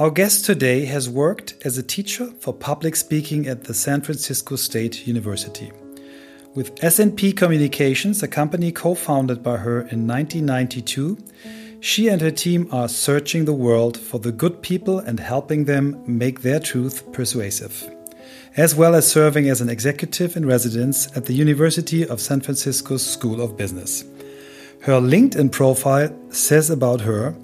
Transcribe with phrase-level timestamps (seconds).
[0.00, 4.56] Our guest today has worked as a teacher for public speaking at the San Francisco
[4.56, 5.72] State University.
[6.54, 11.18] With SNP Communications, a company co founded by her in 1992,
[11.80, 16.02] she and her team are searching the world for the good people and helping them
[16.06, 17.86] make their truth persuasive,
[18.56, 23.06] as well as serving as an executive in residence at the University of San Francisco's
[23.06, 24.02] School of Business.
[24.80, 27.34] Her LinkedIn profile says about her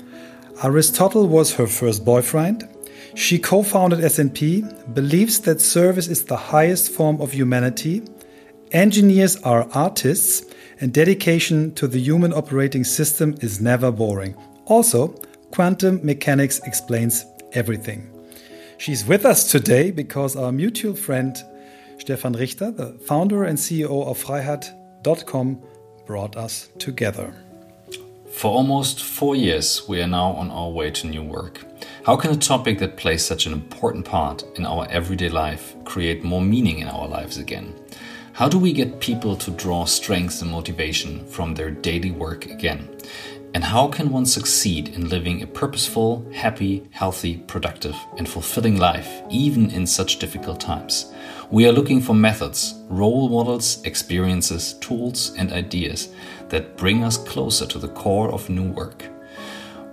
[0.63, 2.69] Aristotle was her first boyfriend.
[3.15, 8.03] She co founded SNP, believes that service is the highest form of humanity
[8.73, 10.45] Engineers are artists,
[10.81, 14.35] and dedication to the human operating system is never boring.
[14.67, 15.09] Also,
[15.53, 18.11] quantum mechanics explains everything.
[18.79, 21.37] She's with us today because our mutual friend
[21.99, 25.63] Stefan Richter, the founder and CEO of Freiheit.com,
[26.05, 27.46] brought us together.
[28.37, 31.65] For almost four years, we are now on our way to new work.
[32.05, 36.23] How can a topic that plays such an important part in our everyday life create
[36.23, 37.75] more meaning in our lives again?
[38.35, 42.87] How do we get people to draw strength and motivation from their daily work again?
[43.55, 49.23] And how can one succeed in living a purposeful, happy, healthy, productive, and fulfilling life,
[49.31, 51.11] even in such difficult times?
[51.51, 56.13] We are looking for methods, role models, experiences, tools, and ideas
[56.49, 59.05] that bring us closer to the core of new work.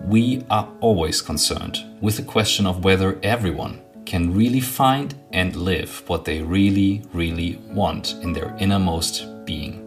[0.06, 6.04] We are always concerned with the question of whether everyone can really find and live
[6.08, 9.80] what they really, really want in their innermost being.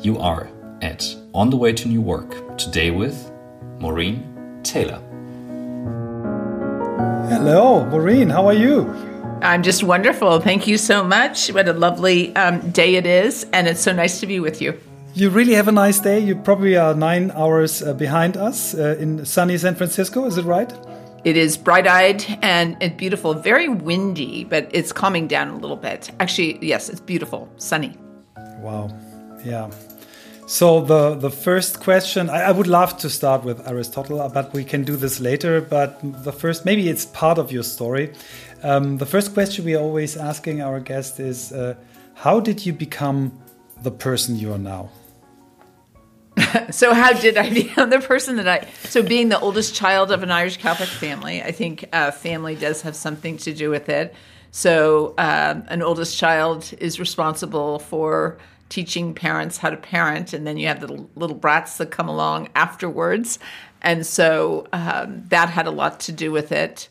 [0.00, 0.48] You are
[0.80, 3.30] at On the Way to New Work today with
[3.80, 5.00] Maureen Taylor.
[7.28, 8.88] Hello, Maureen, how are you?
[9.42, 10.40] I'm just wonderful.
[10.40, 11.48] Thank you so much.
[11.48, 14.80] What a lovely um, day it is, and it's so nice to be with you.
[15.18, 16.20] You really have a nice day.
[16.20, 20.44] You probably are nine hours uh, behind us uh, in sunny San Francisco, is it
[20.44, 20.72] right?
[21.24, 26.12] It is bright eyed and, beautiful, very windy, but it's calming down a little bit.
[26.20, 27.96] Actually, yes, it's beautiful, sunny.
[28.60, 28.96] Wow.
[29.44, 29.72] Yeah.
[30.46, 34.62] So the the first question, I, I, would love to start with Aristotle, but we
[34.62, 35.60] can do this later.
[35.60, 38.12] But the first, maybe it's part of your story.
[38.62, 41.74] Um, the first question we are always asking our guest is, uh,
[42.14, 43.32] how did you become
[43.82, 44.90] the person you are now?
[46.70, 48.68] so how did I become the person that I?
[48.84, 52.82] So being the oldest child of an Irish Catholic family, I think uh, family does
[52.82, 54.14] have something to do with it.
[54.50, 58.38] So um, an oldest child is responsible for
[58.68, 62.48] teaching parents how to parent, and then you have the little brats that come along
[62.54, 63.38] afterwards,
[63.82, 66.88] and so um, that had a lot to do with it.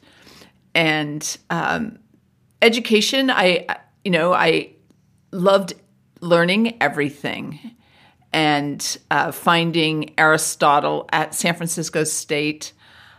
[0.73, 1.99] And um,
[2.61, 3.65] education, I
[4.03, 4.71] you know I
[5.31, 5.73] loved
[6.21, 7.76] learning everything
[8.37, 12.71] and uh, finding Aristotle at San Francisco State.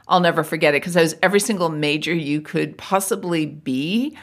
[0.06, 4.16] I'll never forget it because I was every single major you could possibly be,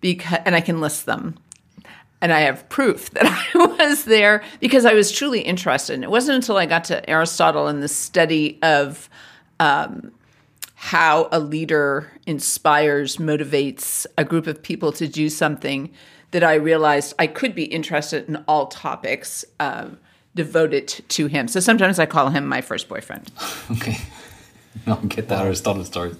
[0.00, 1.38] because and I can list them.
[2.20, 5.94] And I have proof that I was there because I was truly interested.
[5.94, 9.08] And it wasn't until I got to Aristotle and the study of
[9.60, 10.10] um,
[10.74, 15.92] how a leader inspires, motivates a group of people to do something
[16.32, 19.44] that I realized I could be interested in all topics.
[19.60, 19.98] Um,
[20.34, 21.48] devoted to him.
[21.48, 23.30] So sometimes I call him my first boyfriend.
[23.70, 23.98] okay.
[24.86, 26.14] I'll get that Aristotle story.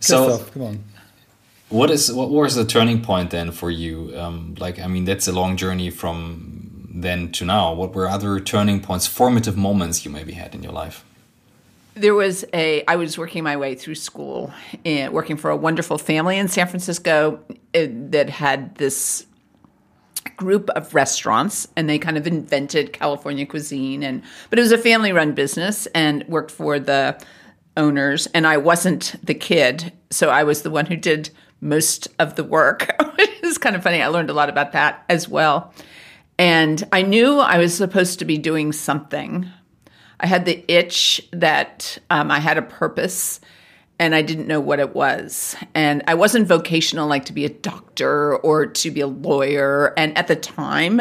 [0.00, 0.84] so, come on.
[1.68, 4.16] What is what was the turning point then for you?
[4.16, 7.72] Um, like, I mean, that's a long journey from then to now.
[7.72, 11.04] What were other turning points, formative moments you maybe had in your life?
[11.94, 12.84] There was a.
[12.86, 14.52] I was working my way through school,
[14.84, 17.40] and working for a wonderful family in San Francisco
[17.74, 19.26] eh, that had this
[20.36, 24.78] group of restaurants and they kind of invented California cuisine and but it was a
[24.78, 27.20] family run business and worked for the
[27.76, 32.36] owners and I wasn't the kid so I was the one who did most of
[32.36, 34.02] the work which is kind of funny.
[34.02, 35.72] I learned a lot about that as well.
[36.38, 39.46] And I knew I was supposed to be doing something.
[40.20, 43.40] I had the itch that um, I had a purpose
[43.98, 45.56] and I didn't know what it was.
[45.74, 49.94] And I wasn't vocational, like to be a doctor or to be a lawyer.
[49.96, 51.00] And at the time,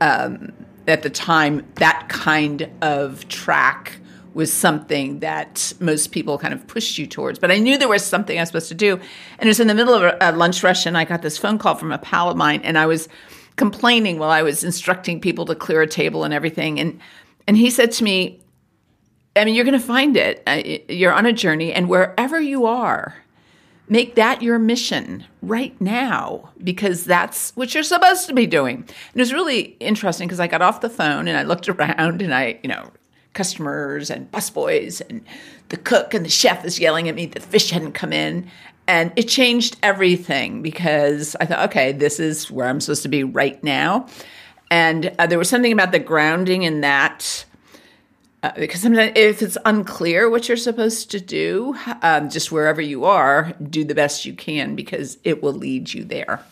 [0.00, 0.52] um,
[0.88, 3.98] at the time, that kind of track
[4.32, 7.38] was something that most people kind of pushed you towards.
[7.38, 8.94] But I knew there was something I was supposed to do.
[8.94, 11.58] And it was in the middle of a lunch rush, and I got this phone
[11.58, 13.08] call from a pal of mine, and I was
[13.56, 16.80] complaining while I was instructing people to clear a table and everything.
[16.80, 17.00] And
[17.46, 18.39] and he said to me,
[19.36, 20.88] I mean, you're going to find it.
[20.88, 23.16] You're on a journey, and wherever you are,
[23.88, 28.76] make that your mission right now because that's what you're supposed to be doing.
[28.76, 32.22] And it was really interesting because I got off the phone and I looked around
[32.22, 32.90] and I, you know,
[33.32, 35.24] customers and busboys and
[35.68, 38.50] the cook and the chef is yelling at me the fish hadn't come in
[38.88, 43.22] and it changed everything because i thought okay this is where i'm supposed to be
[43.22, 44.04] right now
[44.72, 47.44] and uh, there was something about the grounding in that
[48.42, 53.04] uh, because sometimes if it's unclear what you're supposed to do um, just wherever you
[53.04, 56.44] are do the best you can because it will lead you there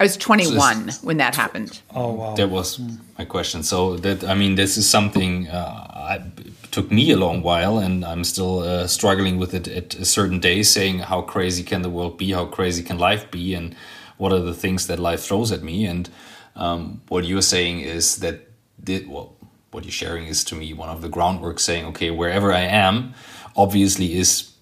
[0.00, 1.80] I was 21 so when that happened.
[1.94, 2.34] Oh wow!
[2.34, 2.78] That was
[3.18, 3.64] my question.
[3.64, 6.22] So that I mean, this is something uh, I,
[6.70, 10.38] took me a long while, and I'm still uh, struggling with it at a certain
[10.38, 10.62] day.
[10.62, 12.30] Saying how crazy can the world be?
[12.30, 13.54] How crazy can life be?
[13.54, 13.74] And
[14.18, 15.84] what are the things that life throws at me?
[15.84, 16.08] And
[16.54, 18.48] um, what you're saying is that
[18.82, 19.34] did well.
[19.70, 21.60] What you're sharing is to me one of the groundwork.
[21.60, 23.14] Saying, okay, wherever I am,
[23.56, 24.52] obviously is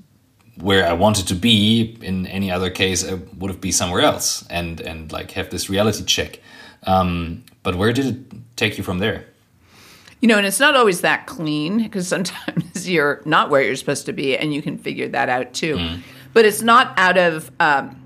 [0.61, 1.97] where I wanted to be.
[2.03, 5.70] In any other case, I would have been somewhere else and and like have this
[5.70, 6.41] reality check.
[6.85, 9.26] Um, but where did it take you from there?
[10.20, 14.06] You know, and it's not always that clean because sometimes you're not where you're supposed
[14.06, 15.76] to be, and you can figure that out too.
[15.76, 16.00] Mm.
[16.32, 18.02] But it's not out of um,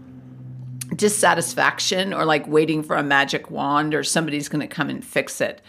[0.95, 5.41] dissatisfaction or like waiting for a magic wand or somebody's going to come and fix
[5.41, 5.63] it.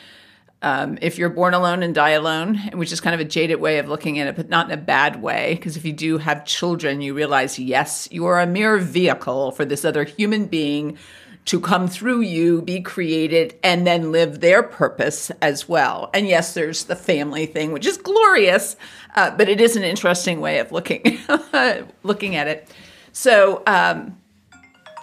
[0.63, 3.80] Um, if you're born alone and die alone, which is kind of a jaded way
[3.80, 6.46] of looking at it, but not in a bad way, because if you do have
[6.46, 10.98] children, you realize, yes, you are a mere vehicle for this other human being
[11.46, 16.12] to come through you, be created, and then live their purpose as well.
[16.13, 18.75] And yes, there's the family thing, which is glorious,
[19.16, 21.18] uh, but it is an interesting way of looking
[22.04, 22.69] looking at it.
[23.13, 24.16] So, um,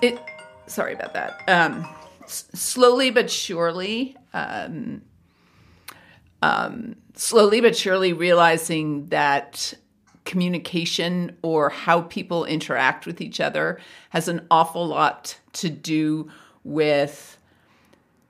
[0.00, 0.20] it.
[0.68, 1.42] Sorry about that.
[1.48, 1.84] Um,
[2.22, 4.16] s- slowly but surely.
[4.32, 5.02] Um,
[6.42, 9.74] um, slowly but surely realizing that
[10.24, 13.80] communication or how people interact with each other
[14.10, 16.30] has an awful lot to do
[16.64, 17.38] with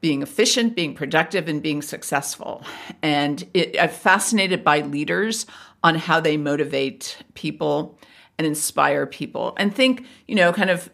[0.00, 2.62] being efficient, being productive, and being successful.
[3.02, 5.44] And it, I'm fascinated by leaders
[5.82, 7.98] on how they motivate people
[8.38, 9.54] and inspire people.
[9.56, 10.88] And think, you know, kind of,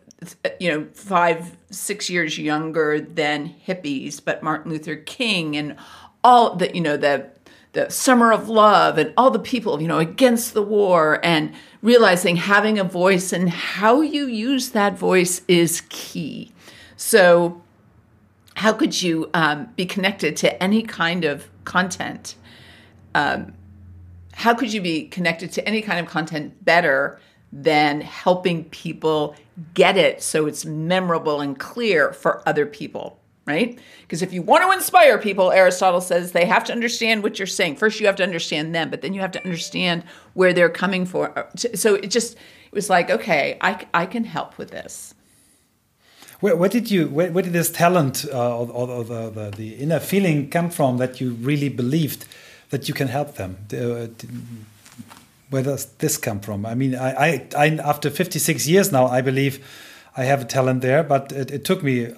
[0.59, 5.77] you know, five, six years younger than hippies, but Martin Luther King and
[6.25, 7.31] all the you know the
[7.73, 12.37] the summer of love and all the people you know against the war and realizing
[12.37, 16.51] having a voice and how you use that voice is key.
[16.97, 17.61] So
[18.55, 22.37] how could you um, be connected to any kind of content
[23.15, 23.55] um,
[24.33, 27.21] how could you be connected to any kind of content better
[27.53, 29.37] than helping people
[29.75, 33.79] get it so it's memorable and clear for other people right?
[34.03, 37.47] Because if you want to inspire people, Aristotle says they have to understand what you're
[37.47, 37.77] saying.
[37.77, 40.05] First, you have to understand them, but then you have to understand
[40.35, 41.33] where they're coming from.
[41.75, 45.15] So it just it was like, okay, I, I can help with this.
[46.41, 49.75] Where, where did you where, where did this talent uh, or, or the, the, the,
[49.75, 52.27] inner feeling come from that you really believed
[52.71, 53.59] that you can help them?
[53.73, 54.09] Uh,
[55.51, 56.67] where does this come from?
[56.67, 59.65] I mean, I, I, I after 56 years now, I believe
[60.17, 62.13] I have a talent there, but it, it took me.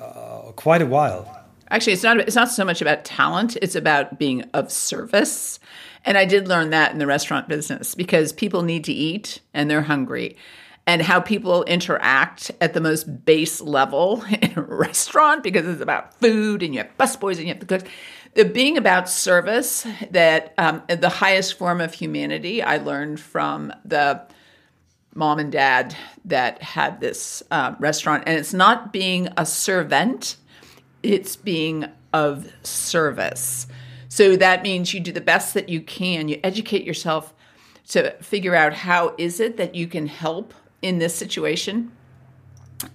[0.56, 1.32] Quite a while.
[1.70, 2.18] Actually, it's not.
[2.20, 3.56] It's not so much about talent.
[3.60, 5.58] It's about being of service.
[6.04, 9.68] And I did learn that in the restaurant business because people need to eat and
[9.68, 10.36] they're hungry.
[10.86, 16.14] And how people interact at the most base level in a restaurant because it's about
[16.20, 17.84] food and you have busboys and you have the cooks.
[18.34, 24.22] The being about service, that um, the highest form of humanity, I learned from the
[25.16, 25.96] mom and dad
[26.26, 28.24] that had this uh, restaurant.
[28.26, 30.36] And it's not being a servant,
[31.06, 33.66] it's being of service.
[34.08, 36.28] So that means you do the best that you can.
[36.28, 37.34] You educate yourself
[37.88, 41.92] to figure out how is it that you can help in this situation.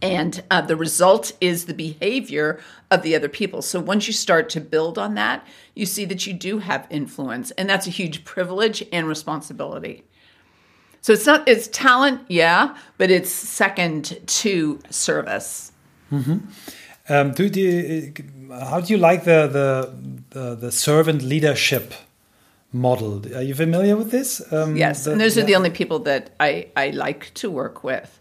[0.01, 2.59] And uh, the result is the behavior
[2.91, 3.61] of the other people.
[3.61, 7.51] So once you start to build on that, you see that you do have influence.
[7.51, 10.03] And that's a huge privilege and responsibility.
[11.01, 15.71] So it's not, it's talent, yeah, but it's second to service.
[16.11, 16.37] Mm-hmm.
[17.11, 18.13] Um, do, do
[18.49, 19.93] how do you like the, the
[20.29, 21.93] the, the servant leadership
[22.71, 23.21] model?
[23.35, 24.41] Are you familiar with this?
[24.53, 25.43] Um, yes, the, and those yeah.
[25.43, 28.19] are the only people that I I like to work with.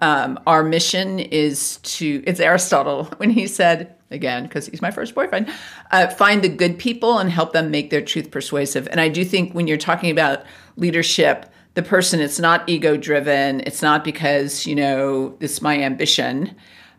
[0.00, 5.14] Um, our mission is to it's Aristotle when he said again because he's my first
[5.14, 5.50] boyfriend
[5.90, 9.22] uh, find the good people and help them make their truth persuasive and i do
[9.22, 10.44] think when you're talking about
[10.76, 16.56] leadership the person it's not ego driven it's not because you know it's my ambition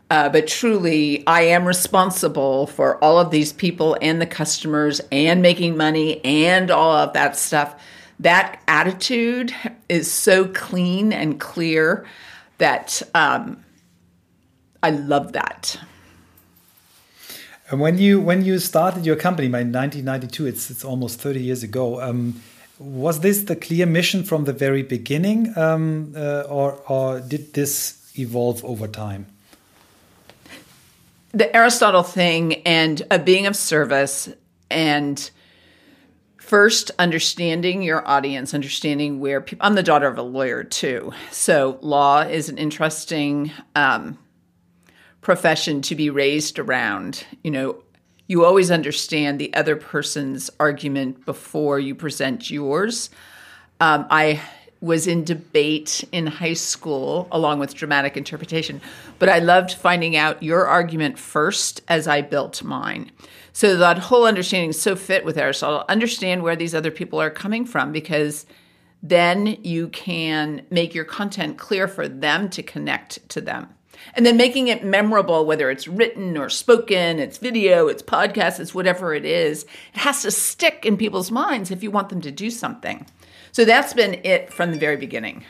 [0.09, 5.41] uh, but truly, I am responsible for all of these people and the customers and
[5.41, 7.79] making money and all of that stuff.
[8.19, 9.53] That attitude
[9.87, 12.07] is so clean and clear
[12.57, 13.63] that um,
[14.81, 15.79] I love that.
[17.69, 21.61] And when you when you started your company in 1992, it's it's almost 30 years
[21.61, 22.01] ago.
[22.01, 22.41] Um,
[22.79, 28.11] was this the clear mission from the very beginning, um, uh, or or did this
[28.17, 29.27] evolve over time?
[31.31, 34.29] The Aristotle thing and a being of service
[34.71, 35.29] and
[36.37, 41.11] first understanding your audience understanding where people i'm the daughter of a lawyer too.
[41.31, 44.17] So law is an interesting um,
[45.21, 47.23] profession to be raised around.
[47.43, 47.83] You know
[48.25, 53.11] you always understand the other person's argument before you present yours.
[53.79, 54.41] Um, i
[54.81, 58.81] was in debate in high school along with dramatic interpretation
[59.17, 63.11] but i loved finding out your argument first as i built mine
[63.59, 65.83] so that whole understanding is so fit with Aristotle.
[65.89, 68.45] Understand where these other people are coming from because
[69.03, 73.67] then you can make your content clear for them to connect to them.
[74.13, 78.73] And then making it memorable, whether it's written or spoken, it's video, it's podcast, it's
[78.73, 82.31] whatever it is, it has to stick in people's minds if you want them to
[82.31, 83.05] do something.
[83.51, 85.45] So that's been it from the very beginning.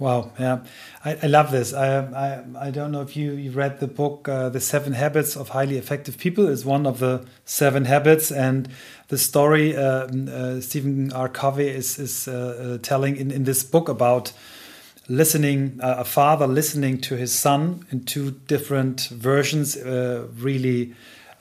[0.00, 0.64] Wow, yeah,
[1.04, 1.72] I, I love this.
[1.72, 5.36] I, I, I don't know if you, you read the book, uh, The Seven Habits
[5.36, 8.68] of Highly Effective People is one of the seven habits, and
[9.06, 11.28] the story uh, uh, Stephen R.
[11.28, 14.32] Covey is is uh, uh, telling in, in this book about
[15.08, 20.94] listening, uh, a father listening to his son in two different versions, really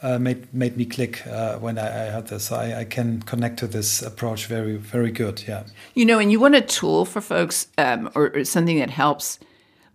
[0.03, 2.51] uh, made made me click uh, when I, I, heard this.
[2.51, 5.43] I, I, can connect to this approach very very good.
[5.47, 5.63] Yeah.
[5.95, 9.39] You know, and you want a tool for folks um, or, or, something that helps,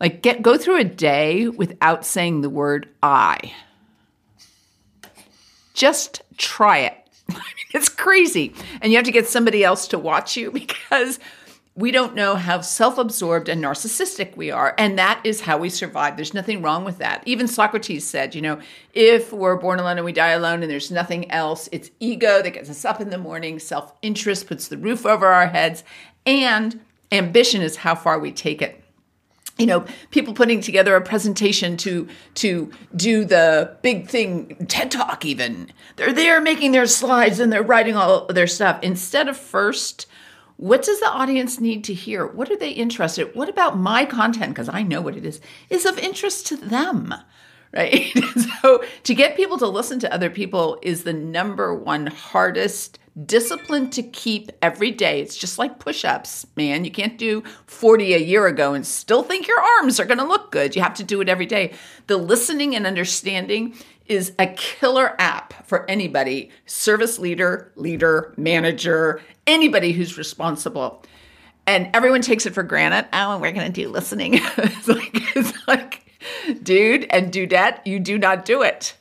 [0.00, 3.52] like get go through a day without saying the word I.
[5.74, 6.94] Just try it.
[7.74, 10.50] it's crazy, and you have to get somebody else to watch you
[10.90, 11.18] because
[11.78, 14.74] we don't know how self absorbed and narcissistic we are.
[14.76, 16.16] And that is how we survive.
[16.16, 17.22] There's nothing wrong with that.
[17.24, 18.58] Even Socrates said, you know,
[18.94, 22.50] if we're born alone and we die alone and there's nothing else, it's ego that
[22.50, 25.84] gets us up in the morning, self interest puts the roof over our heads,
[26.26, 26.80] and
[27.12, 28.82] ambition is how far we take it
[29.56, 35.24] you know people putting together a presentation to to do the big thing ted talk
[35.24, 40.06] even they're there making their slides and they're writing all their stuff instead of first
[40.58, 42.26] what does the audience need to hear?
[42.26, 43.34] What are they interested?
[43.34, 47.14] What about my content because I know what it is is of interest to them,
[47.72, 48.12] right?
[48.62, 53.90] so to get people to listen to other people is the number one hardest discipline
[53.90, 55.20] to keep every day.
[55.20, 56.84] It's just like push-ups, man.
[56.84, 60.24] You can't do 40 a year ago and still think your arms are going to
[60.24, 60.74] look good.
[60.74, 61.72] You have to do it every day.
[62.08, 63.74] The listening and understanding
[64.08, 71.04] is a killer app for anybody service leader, leader, manager, anybody who's responsible.
[71.66, 73.08] And everyone takes it for granted.
[73.12, 74.34] Oh, and we're going to do listening.
[74.56, 76.04] it's, like, it's like,
[76.62, 78.96] dude and dudette, you do not do it.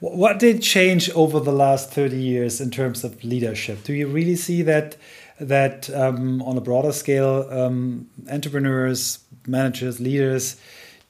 [0.00, 3.82] What did change over the last 30 years in terms of leadership?
[3.82, 4.96] Do you really see that
[5.38, 10.56] that um, on a broader scale, um, entrepreneurs, managers, leaders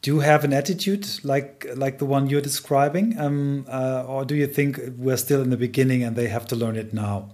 [0.07, 4.47] do have an attitude like like the one you're describing, um, uh, or do you
[4.47, 7.29] think we're still in the beginning and they have to learn it now?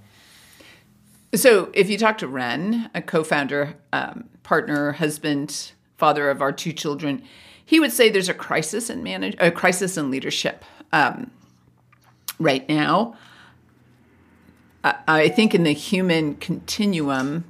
[1.34, 6.72] So, if you talk to Ren, a co-founder, um, partner, husband, father of our two
[6.72, 7.22] children,
[7.62, 10.64] he would say there's a crisis in manage a crisis in leadership
[10.94, 11.30] um,
[12.38, 13.14] right now.
[14.82, 17.44] I think in the human continuum,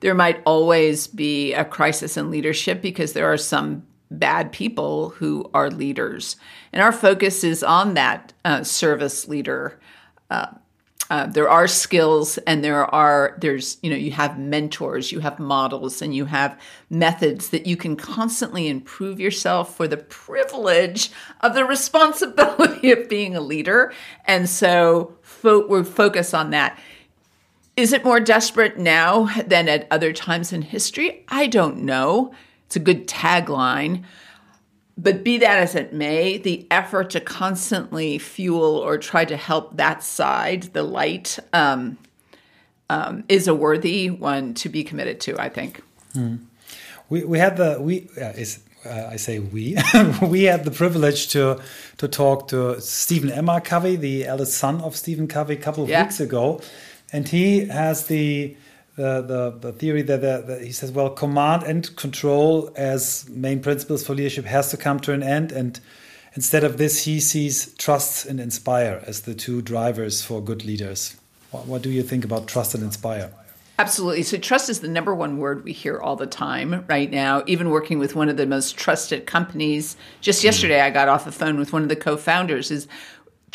[0.00, 5.48] there might always be a crisis in leadership because there are some bad people who
[5.52, 6.36] are leaders.
[6.72, 9.78] And our focus is on that uh, service leader.
[10.30, 10.46] Uh,
[11.08, 15.38] uh, there are skills and there are there's you know you have mentors you have
[15.38, 16.58] models and you have
[16.90, 23.36] methods that you can constantly improve yourself for the privilege of the responsibility of being
[23.36, 23.92] a leader
[24.24, 26.76] and so fo- we're focused on that
[27.76, 32.34] is it more desperate now than at other times in history i don't know
[32.66, 34.04] it's a good tagline.
[34.98, 39.76] But be that as it may, the effort to constantly fuel or try to help
[39.76, 41.98] that side, the light, um,
[42.88, 45.38] um, is a worthy one to be committed to.
[45.38, 45.82] I think.
[46.14, 46.46] Mm.
[47.08, 49.76] We we had the we uh, is uh, I say we
[50.22, 51.60] we had the privilege to
[51.98, 53.48] to talk to Stephen M.
[53.48, 53.60] R.
[53.60, 56.02] Covey, the eldest son of Stephen Covey, a couple of yeah.
[56.04, 56.60] weeks ago,
[57.12, 58.56] and he has the
[58.96, 63.60] the, the, the theory that, that, that, he says, well, command and control as main
[63.60, 65.52] principles for leadership has to come to an end.
[65.52, 65.78] And
[66.34, 71.16] instead of this, he sees trust and inspire as the two drivers for good leaders.
[71.50, 73.32] What, what do you think about trust and inspire?
[73.78, 74.22] Absolutely.
[74.22, 77.68] So, trust is the number one word we hear all the time right now, even
[77.68, 79.98] working with one of the most trusted companies.
[80.22, 80.46] Just hmm.
[80.46, 82.88] yesterday, I got off the phone with one of the co founders, is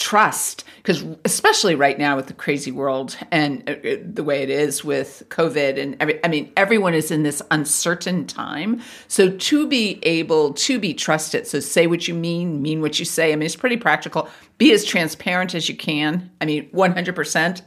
[0.02, 4.50] trust because especially right now with the crazy world and uh, uh, the way it
[4.50, 8.82] is with covid and every, i mean everyone is in this uncertain time.
[9.08, 13.06] So to be able to be trusted so say what you mean mean what you
[13.06, 14.28] say i mean it's pretty practical.
[14.58, 16.32] Be as transparent as you can.
[16.42, 17.62] I mean 100%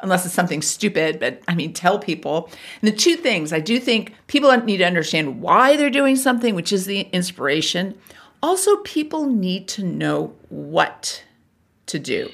[0.00, 2.48] unless it's something stupid but i mean tell people.
[2.80, 6.54] And the two things i do think people need to understand why they're doing something
[6.54, 7.98] which is the inspiration.
[8.40, 11.24] Also people need to know what
[11.86, 12.30] to do.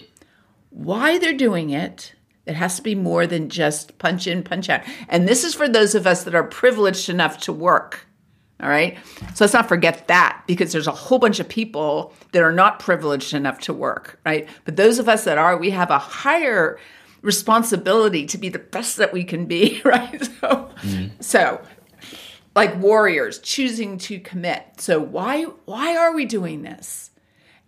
[0.71, 2.14] Why they're doing it,
[2.47, 4.82] it has to be more than just punch in, punch out.
[5.09, 8.06] And this is for those of us that are privileged enough to work.
[8.61, 8.97] All right.
[9.35, 12.78] So let's not forget that because there's a whole bunch of people that are not
[12.78, 14.21] privileged enough to work.
[14.25, 14.49] Right.
[14.64, 16.78] But those of us that are, we have a higher
[17.23, 19.80] responsibility to be the best that we can be.
[19.85, 20.25] Right.
[20.25, 21.11] So, mm.
[21.21, 21.61] so
[22.54, 24.64] like warriors choosing to commit.
[24.78, 27.11] So why, why are we doing this?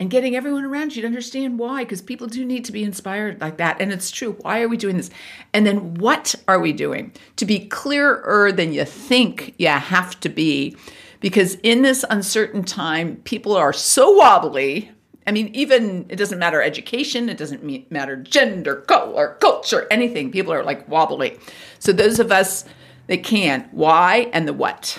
[0.01, 3.41] And getting everyone around you to understand why, because people do need to be inspired
[3.41, 3.81] like that.
[3.81, 4.33] And it's true.
[4.41, 5.11] Why are we doing this?
[5.53, 7.13] And then what are we doing?
[7.37, 10.77] To be clearer than you think you have to be.
[11.21, 14.91] Because in this uncertain time, people are so wobbly.
[15.27, 20.31] I mean, even it doesn't matter education, it doesn't matter gender, color, culture, anything.
[20.31, 21.39] People are like wobbly.
[21.79, 22.65] So those of us
[23.07, 24.99] that can, why and the what.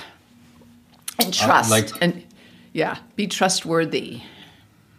[1.19, 1.69] And trust.
[1.69, 2.23] Uh, like, and
[2.73, 4.21] yeah, be trustworthy.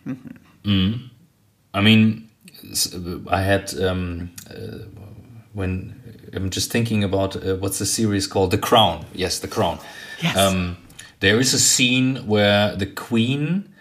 [0.07, 0.71] Mm-hmm.
[0.71, 1.11] Mm.
[1.75, 2.31] I mean,
[3.29, 4.79] I had um, uh,
[5.53, 9.07] when I'm just thinking about uh, what's the series called, The Crown.
[9.13, 9.79] Yes, The Crown.
[10.23, 10.37] Yes.
[10.37, 10.77] Um,
[11.21, 13.73] there is a scene where the Queen,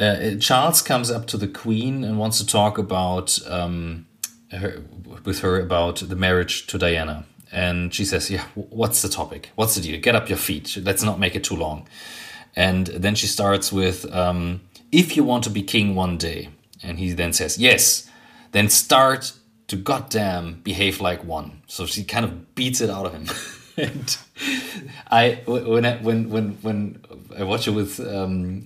[0.00, 4.06] uh, Charles comes up to the Queen and wants to talk about um,
[4.50, 4.82] her,
[5.24, 7.24] with her about the marriage to Diana.
[7.50, 9.50] And she says, "Yeah, what's the topic?
[9.56, 10.00] What's the deal?
[10.00, 10.78] Get up your feet.
[10.82, 11.86] Let's not make it too long."
[12.56, 14.10] And then she starts with.
[14.14, 16.50] Um, if you want to be king one day,
[16.82, 18.08] and he then says, yes,
[18.52, 19.32] then start
[19.68, 21.62] to goddamn behave like one.
[21.66, 23.26] So she kind of beats it out of him.
[23.78, 24.16] and
[25.10, 27.02] I when I, when when when
[27.36, 28.64] I watch it with um,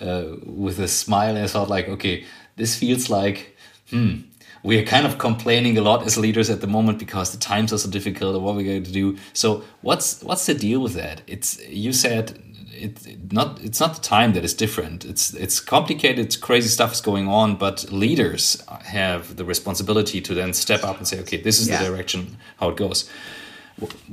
[0.00, 2.24] uh, with a smile, I thought like, okay,
[2.56, 3.56] this feels like
[3.90, 4.22] hmm.
[4.64, 7.72] We are kind of complaining a lot as leaders at the moment because the times
[7.72, 8.34] are so difficult.
[8.34, 9.16] Or what we're going to do.
[9.32, 11.22] So what's what's the deal with that?
[11.28, 12.42] It's you said
[12.78, 15.04] it, not it's not the time that is different.
[15.04, 20.52] It's it's complicated, crazy stuff is going on, but leaders have the responsibility to then
[20.52, 21.82] step up and say, okay, this is yeah.
[21.82, 23.08] the direction how it goes.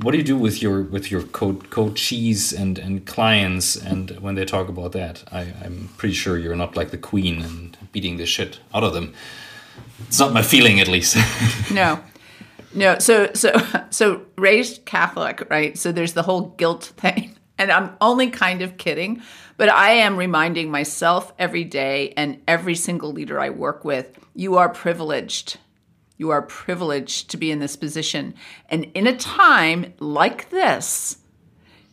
[0.00, 4.34] What do you do with your with your co coachees and and clients and when
[4.34, 5.24] they talk about that?
[5.32, 8.94] I, I'm pretty sure you're not like the queen and beating the shit out of
[8.94, 9.14] them.
[10.06, 11.16] It's not my feeling, at least.
[11.72, 11.98] no,
[12.74, 12.98] no.
[12.98, 13.52] So so
[13.90, 15.76] so raised Catholic, right?
[15.76, 17.25] So there's the whole guilt thing
[17.58, 19.22] and I'm only kind of kidding,
[19.56, 24.58] but I am reminding myself every day and every single leader I work with you
[24.58, 25.58] are privileged.
[26.18, 28.34] You are privileged to be in this position.
[28.68, 31.18] And in a time like this,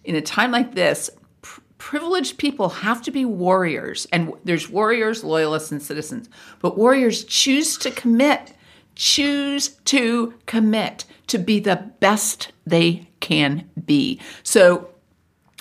[0.04, 1.10] in a time like this,
[1.42, 4.08] pr- privileged people have to be warriors.
[4.12, 6.30] And there's warriors, loyalists, and citizens.
[6.60, 8.54] But warriors choose to commit,
[8.96, 14.20] choose to commit to be the best they can be.
[14.44, 14.93] So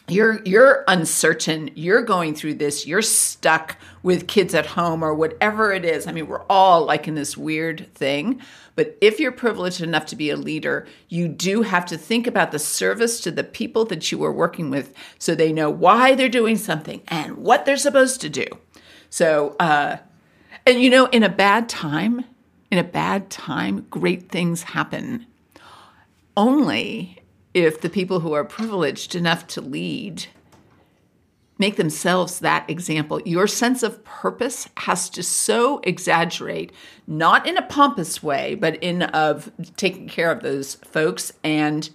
[0.09, 1.71] you're you're uncertain.
[1.75, 2.87] You're going through this.
[2.87, 6.07] You're stuck with kids at home or whatever it is.
[6.07, 8.41] I mean we're all like in this weird thing.
[8.75, 12.53] But if you're privileged enough to be a leader you do have to think about
[12.53, 16.29] the service to the people that you are working with so they know why they're
[16.29, 18.47] doing something and what they're supposed to do.
[19.09, 19.99] So uh
[20.67, 22.25] and you know in a bad time
[22.71, 25.27] in a bad time great things happen.
[26.37, 27.22] Only
[27.55, 30.27] if the people who are privileged enough to lead
[31.59, 33.21] make themselves that example.
[33.25, 36.73] Your sense of purpose has to so exaggerate,
[37.07, 41.89] not in a pompous way, but in of taking care of those folks and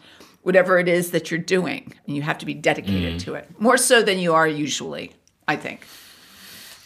[0.43, 1.93] whatever it is that you're doing.
[2.05, 3.19] And you have to be dedicated mm.
[3.25, 5.11] to it more so than you are usually.
[5.49, 5.85] I think.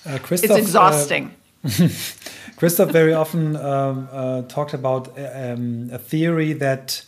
[0.06, 1.36] Uh, it's uh, exhausting.
[1.64, 1.70] Uh,
[2.58, 7.04] Christoph very often um, uh, talked about um, a theory that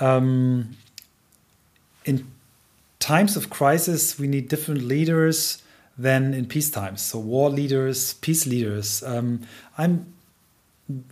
[0.00, 0.76] um,
[2.06, 2.26] in
[2.98, 5.62] times of crisis, we need different leaders
[5.98, 7.02] than in peace times.
[7.02, 9.02] So war leaders, peace leaders.
[9.02, 9.42] Um,
[9.76, 10.14] I'm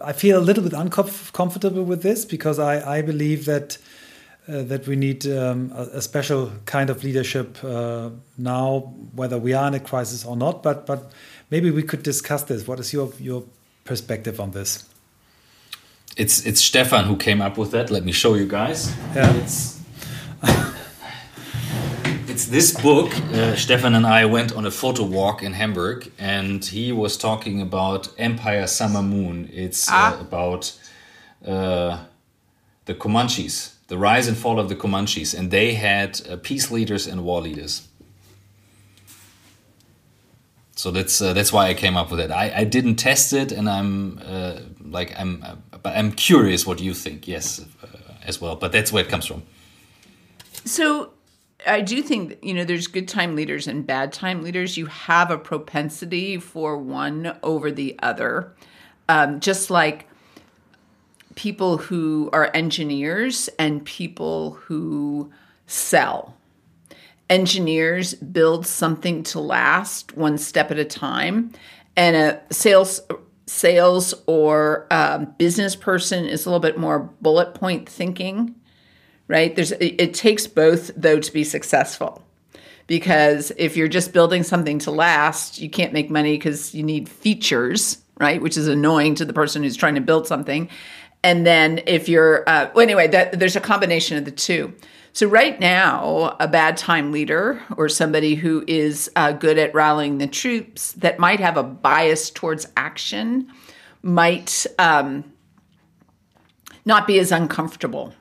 [0.01, 3.77] I feel a little bit uncomfortable with this because I, I believe that
[4.49, 9.53] uh, that we need um, a, a, special kind of leadership uh, now, whether we
[9.53, 10.63] are in a crisis or not.
[10.63, 11.11] But but
[11.51, 12.69] maybe we could discuss this.
[12.69, 13.43] What is your your
[13.85, 14.85] perspective on this?
[16.17, 17.91] it's it's Stefan who came up with that.
[17.91, 18.95] Let me show you guys.
[19.15, 19.33] Yeah.
[19.35, 19.81] It's,
[22.55, 23.13] this book.
[23.33, 27.61] Uh, Stefan and I went on a photo walk in Hamburg, and he was talking
[27.61, 29.51] about Empire Summer Moon.
[29.53, 30.17] It's Ah.
[30.17, 30.73] uh, about
[31.45, 32.05] uh,
[32.85, 37.09] the Comanches, the rise and fall of the Comanches, and they had uh, peace leaders
[37.09, 37.89] and war leaders.
[40.77, 42.31] So that's uh, that's why I came up with it.
[42.31, 46.81] I, I didn't test it, and I'm uh, like I'm, uh, but I'm curious what
[46.81, 47.27] you think.
[47.27, 47.87] Yes, uh,
[48.29, 48.55] as well.
[48.57, 49.43] But that's where it comes from.
[50.65, 51.14] So
[51.67, 54.77] I do think you know there's good time leaders and bad time leaders.
[54.77, 58.53] You have a propensity for one over the other,
[59.09, 60.09] um, just like
[61.35, 65.33] people who are engineers and people who
[65.67, 66.37] sell.
[67.31, 71.53] Engineers build something to last one step at a time,
[71.97, 73.01] and a sales
[73.47, 78.55] sales or um, business person is a little bit more bullet point thinking
[79.29, 79.55] right?
[79.55, 82.23] There's it, takes both though to be successful.
[82.87, 87.09] Because if you're just building something to last you can't make money because you need
[87.09, 88.41] features right?
[88.41, 90.69] Which is annoying to the person who's trying to build something.
[91.23, 94.75] And then if you're uh, well anyway that, there's a combination of the two.
[95.13, 100.19] So right now a bad time leader or somebody who is uh, good at rallying
[100.19, 103.51] the troops that might have a bias towards action
[104.03, 105.25] might um,
[106.85, 108.13] not be as uncomfortable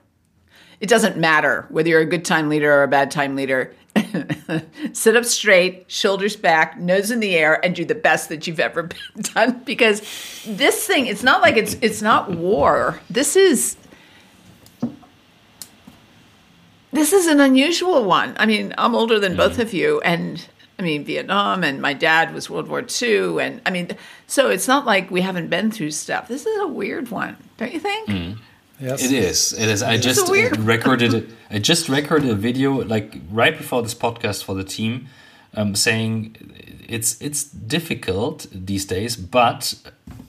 [0.84, 3.74] it doesn't matter whether you're a good time leader or a bad time leader.
[4.92, 8.60] Sit up straight, shoulders back, nose in the air, and do the best that you've
[8.60, 8.90] ever
[9.34, 9.62] done.
[9.64, 10.02] Because
[10.46, 13.00] this thing, it's not like it's it's not war.
[13.10, 13.78] This is
[16.92, 18.36] this is an unusual one.
[18.38, 20.46] I mean, I'm older than both of you, and
[20.78, 23.96] I mean Vietnam, and my dad was World War II, and I mean,
[24.28, 26.28] so it's not like we haven't been through stuff.
[26.28, 28.10] This is a weird one, don't you think?
[28.10, 28.42] Mm-hmm.
[28.84, 29.02] Yes.
[29.02, 29.54] It is.
[29.54, 29.82] It is.
[29.82, 31.30] I just a recorded it.
[31.50, 35.08] I just recorded a video like right before this podcast for the team,
[35.54, 36.36] um, saying
[36.90, 39.74] it's it's difficult these days, but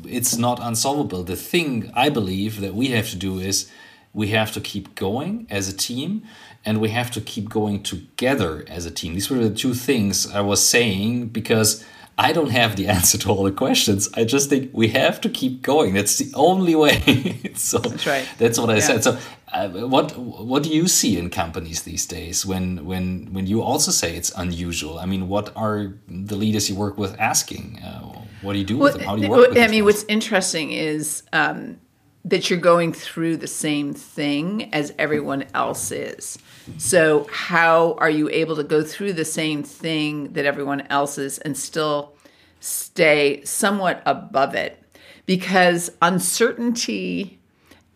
[0.07, 1.25] it's not unsolvable.
[1.25, 3.69] The thing I believe that we have to do is
[4.13, 6.23] we have to keep going as a team
[6.65, 9.15] and we have to keep going together as a team.
[9.15, 11.85] These were the two things I was saying because
[12.17, 14.09] I don't have the answer to all the questions.
[14.15, 15.95] I just think we have to keep going.
[15.95, 17.41] That's the only way.
[17.55, 18.29] so That's right.
[18.39, 18.81] That's what I Yeah.
[18.81, 19.05] said.
[19.05, 19.19] So,
[19.53, 23.91] uh, what what do you see in companies these days when when when you also
[23.91, 24.99] say it's unusual?
[24.99, 27.81] I mean, what are the leaders you work with asking?
[27.85, 29.03] Uh, what do you do with them?
[29.03, 31.79] How do you work with I mean, what's interesting is um,
[32.25, 36.39] that you're going through the same thing as everyone else is.
[36.79, 41.39] So, how are you able to go through the same thing that everyone else is
[41.39, 42.15] and still
[42.61, 44.83] stay somewhat above it?
[45.27, 47.39] Because uncertainty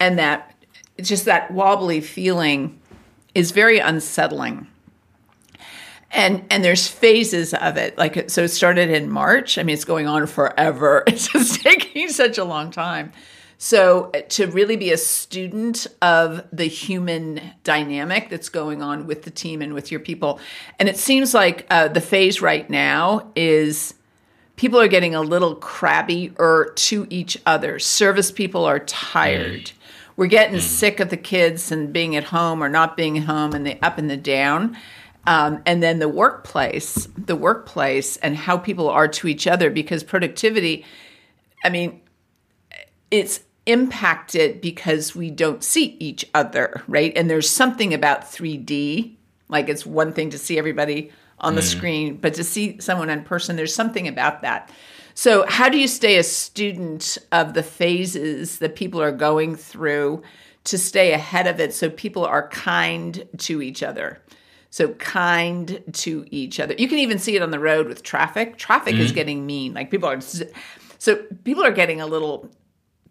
[0.01, 0.55] and that
[1.01, 2.79] just that wobbly feeling
[3.35, 4.67] is very unsettling.
[6.11, 7.97] And and there's phases of it.
[7.97, 9.59] Like so it started in march.
[9.59, 11.05] I mean it's going on forever.
[11.07, 13.13] It's just taking such a long time
[13.59, 19.25] so uh, to really be a student of the human dynamic that's going on with
[19.25, 20.39] the team and with your people.
[20.79, 23.95] And it seems like uh, the phase right now is
[24.55, 27.81] people are getting a little crabby or to each other.
[27.81, 29.73] Service people are tired.
[30.17, 33.67] We're getting sick of the kids and being at home or not being home and
[33.67, 34.77] the up and the down.
[35.27, 40.03] Um, and then the workplace, the workplace, and how people are to each other because
[40.03, 40.85] productivity,
[41.63, 42.01] I mean,
[43.11, 47.13] it's impacted because we don't see each other, right?
[47.15, 49.15] And there's something about 3D,
[49.49, 51.77] like it's one thing to see everybody on the mm.
[51.77, 54.73] screen, but to see someone in person, there's something about that.
[55.15, 60.23] So, how do you stay a student of the phases that people are going through
[60.65, 64.23] to stay ahead of it so people are kind to each other?
[64.71, 66.75] So kind to each other.
[66.77, 68.59] You can even see it on the road with traffic.
[68.59, 69.15] Traffic is mm-hmm.
[69.15, 69.73] getting mean.
[69.73, 70.21] Like people are,
[70.99, 72.51] so people are getting a little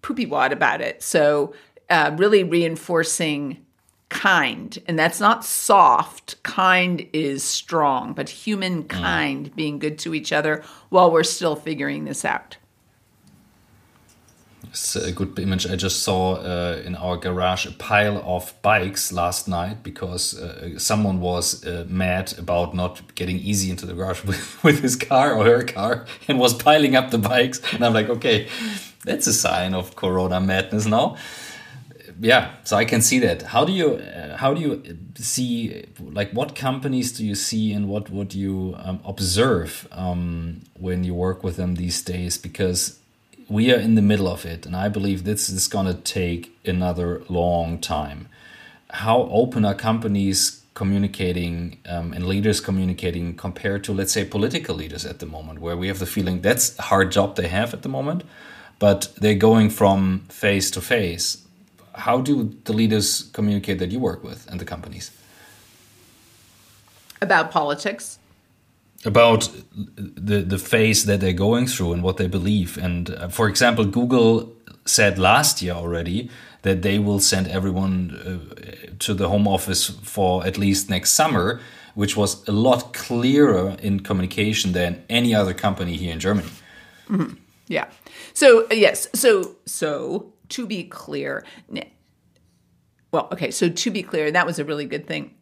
[0.01, 1.03] poopy wad about it.
[1.03, 1.53] So
[1.89, 3.65] uh, really reinforcing
[4.09, 6.41] kind, and that's not soft.
[6.43, 12.23] Kind is strong, but humankind being good to each other while we're still figuring this
[12.23, 12.57] out.
[14.69, 15.65] It's a good image.
[15.65, 20.77] I just saw uh, in our garage a pile of bikes last night because uh,
[20.77, 25.33] someone was uh, mad about not getting easy into the garage with, with his car
[25.33, 27.61] or her car and was piling up the bikes.
[27.73, 28.47] And I'm like, okay,
[29.03, 31.17] that's a sign of Corona madness now.
[32.19, 33.43] Yeah, so I can see that.
[33.43, 37.87] How do you uh, how do you see like what companies do you see and
[37.87, 42.37] what would you um, observe um, when you work with them these days?
[42.39, 42.99] Because
[43.49, 46.57] we are in the middle of it, and I believe this is going to take
[46.65, 48.27] another long time.
[48.89, 55.05] How open are companies communicating um, and leaders communicating compared to, let's say, political leaders
[55.05, 57.81] at the moment, where we have the feeling that's a hard job they have at
[57.81, 58.23] the moment,
[58.79, 61.43] but they're going from face to face.
[61.95, 65.09] How do the leaders communicate that you work with and the companies?
[67.21, 68.19] About politics?
[69.07, 69.49] About
[69.87, 72.77] the the phase that they're going through and what they believe.
[72.77, 74.53] And uh, for example, Google
[74.85, 76.29] said last year already
[76.61, 81.59] that they will send everyone uh, to the home office for at least next summer,
[81.95, 86.51] which was a lot clearer in communication than any other company here in Germany.
[87.09, 87.37] Mm -hmm.
[87.67, 87.87] Yeah.
[88.33, 89.07] So yes.
[89.13, 91.45] So so to be clear.
[93.11, 93.51] Well, okay.
[93.51, 95.36] So to be clear, that was a really good thing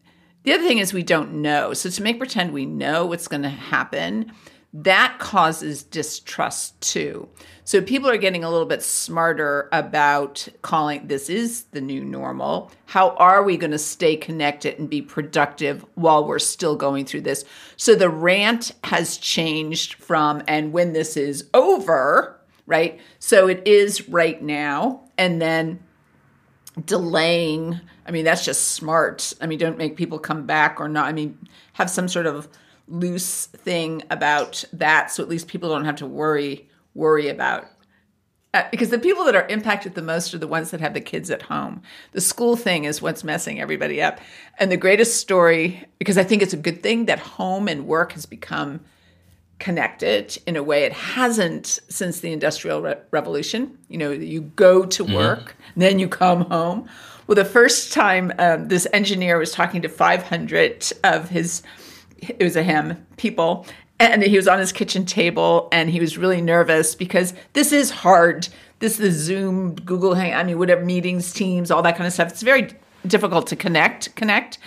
[0.46, 1.74] the other thing is we don't know.
[1.74, 4.32] So to make pretend we know what's going to happen,
[4.74, 7.28] that causes distrust too.
[7.64, 12.72] So people are getting a little bit smarter about calling this is the new normal.
[12.86, 17.22] How are we going to stay connected and be productive while we're still going through
[17.22, 17.44] this?
[17.76, 23.00] So the rant has changed from and when this is over, right?
[23.18, 25.80] So it is right now and then
[26.86, 29.34] delaying I mean, that's just smart.
[29.42, 31.06] I mean, don't make people come back or not.
[31.06, 31.38] I mean,
[31.74, 32.48] have some sort of
[32.88, 37.66] loose thing about that so at least people don't have to worry worry about
[38.56, 41.02] uh, because the people that are impacted the most are the ones that have the
[41.02, 41.82] kids at home.
[42.14, 44.22] The school thing is what's messing everybody up.
[44.58, 48.14] And the greatest story, because I think it's a good thing that home and work
[48.14, 48.80] has become
[49.60, 53.78] connected in a way it hasn't since the Industrial Re- Revolution.
[53.90, 55.14] You know, you go to mm-hmm.
[55.14, 55.80] work, mm-hmm.
[55.82, 56.88] then you come home.
[57.28, 61.64] Well, the first time um, this engineer was talking to 500 of his,
[62.20, 63.66] it was a him, people,
[64.00, 67.90] and he was on his kitchen table and he was really nervous because this is
[67.90, 68.48] hard.
[68.80, 72.30] This is Zoom, Google Hang, I mean, whatever meetings, Teams, all that kind of stuff.
[72.30, 72.70] It's very
[73.08, 74.60] difficult to connect, connect.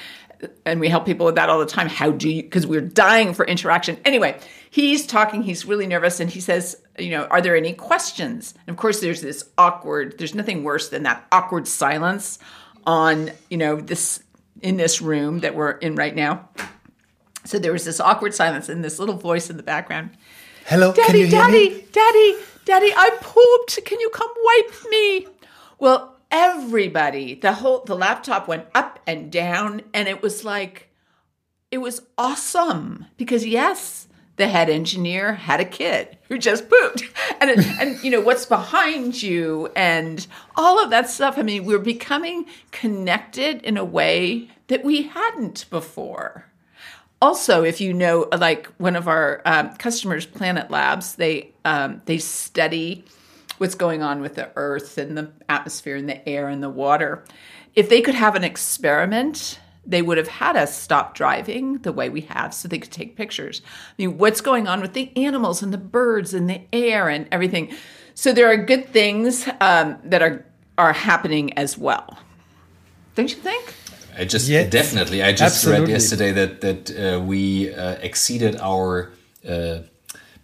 [0.65, 1.89] And we help people with that all the time.
[1.89, 3.99] How do you, because we're dying for interaction.
[4.05, 4.39] Anyway,
[4.71, 8.55] he's talking, he's really nervous, and he says, you know, are there any questions?
[8.67, 12.39] And of course, there's this awkward, there's nothing worse than that awkward silence
[12.87, 14.23] on, you know, this
[14.63, 16.49] in this room that we're in right now.
[17.45, 20.11] So there was this awkward silence and this little voice in the background.
[20.67, 21.87] Hello, Daddy, Daddy?
[21.93, 23.85] Daddy, Daddy, I pooped.
[23.87, 25.27] Can you come wipe me?
[25.79, 30.91] Well, everybody, the whole the laptop went up and down and it was like
[31.71, 33.07] it was awesome.
[33.17, 37.05] Because yes, the head engineer had a kid who just pooped.
[37.41, 41.39] And and you know what's behind you and all of that stuff.
[41.39, 46.47] I mean we're becoming connected in a way that we hadn't before.
[47.23, 52.19] Also if you know like one of our um, customers planet labs they um, they
[52.19, 53.05] study
[53.59, 57.25] what's going on with the earth and the atmosphere and the air and the water
[57.75, 62.11] if they could have an experiment they would have had us stop driving the way
[62.11, 63.63] we have so they could take pictures.
[63.65, 67.27] I mean, what's going on with the animals and the birds and the air and
[67.33, 67.75] everything.
[68.15, 70.45] So there are good things um, that are
[70.77, 72.19] are happening as well.
[73.15, 73.75] Don't you think?
[74.17, 75.23] I just yes, definitely.
[75.23, 75.87] I just absolutely.
[75.87, 79.13] read yesterday that that uh, we uh, exceeded our
[79.49, 79.79] uh,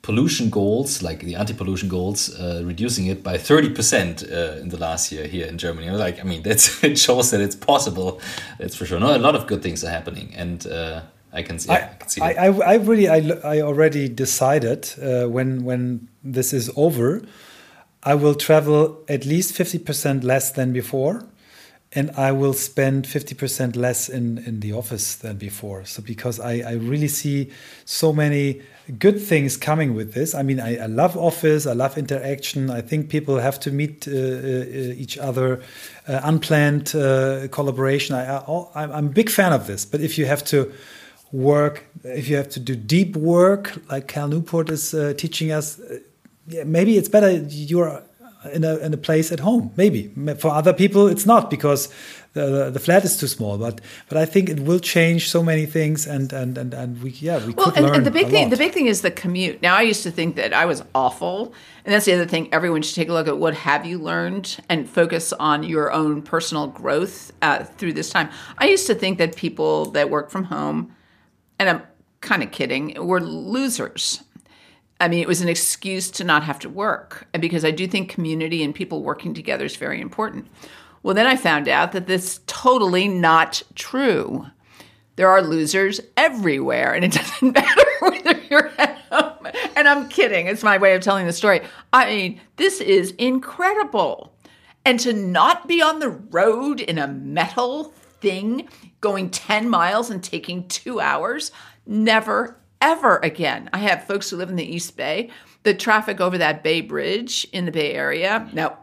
[0.04, 5.10] pollution goals, like the anti-pollution goals, uh, reducing it by 30% uh, in the last
[5.10, 5.90] year here in Germany.
[5.90, 8.20] Like, I mean, that's it shows that it's possible.
[8.58, 9.00] That's for sure.
[9.00, 11.00] No, a lot of good things are happening, and uh,
[11.32, 11.70] I can see.
[11.70, 16.08] I, I, can see I, I, I, really, I, I already decided uh, when when
[16.22, 17.22] this is over,
[18.02, 21.24] I will travel at least 50% less than before
[21.96, 25.84] and I will spend 50% less in, in the office than before.
[25.84, 27.52] So, because I, I really see
[27.84, 28.62] so many
[28.98, 30.34] good things coming with this.
[30.34, 32.70] I mean, I, I love office, I love interaction.
[32.70, 34.14] I think people have to meet uh, uh,
[34.96, 35.62] each other,
[36.06, 38.14] uh, unplanned uh, collaboration.
[38.14, 39.84] I, I, I'm a big fan of this.
[39.84, 40.72] But if you have to
[41.32, 45.80] work, if you have to do deep work, like Cal Newport is uh, teaching us,
[45.80, 45.98] uh,
[46.48, 48.02] yeah, maybe it's better you're
[48.52, 49.72] in a, in a place at home.
[49.76, 51.88] Maybe for other people it's not because
[52.34, 53.56] the, the flat is too small.
[53.56, 57.10] But but I think it will change so many things, and and and, and we
[57.10, 58.50] yeah we well, could and, learn and the big thing lot.
[58.50, 59.62] the big thing is the commute.
[59.62, 62.52] Now I used to think that I was awful, and that's the other thing.
[62.52, 66.22] Everyone should take a look at what have you learned and focus on your own
[66.22, 68.28] personal growth uh, through this time.
[68.58, 70.94] I used to think that people that work from home,
[71.58, 71.82] and I'm
[72.20, 74.24] kind of kidding, were losers.
[75.00, 77.26] I mean, it was an excuse to not have to work.
[77.34, 80.46] And because I do think community and people working together is very important.
[81.04, 84.46] Well, then I found out that that's totally not true.
[85.16, 89.46] There are losers everywhere, and it doesn't matter whether you're at home.
[89.76, 90.46] and I'm kidding.
[90.46, 91.60] It's my way of telling the story.
[91.92, 94.34] I mean, this is incredible.
[94.86, 98.66] And to not be on the road in a metal thing
[99.02, 101.52] going 10 miles and taking two hours,
[101.86, 103.68] never, ever again.
[103.74, 105.28] I have folks who live in the East Bay.
[105.64, 108.76] The traffic over that Bay Bridge in the Bay Area, no,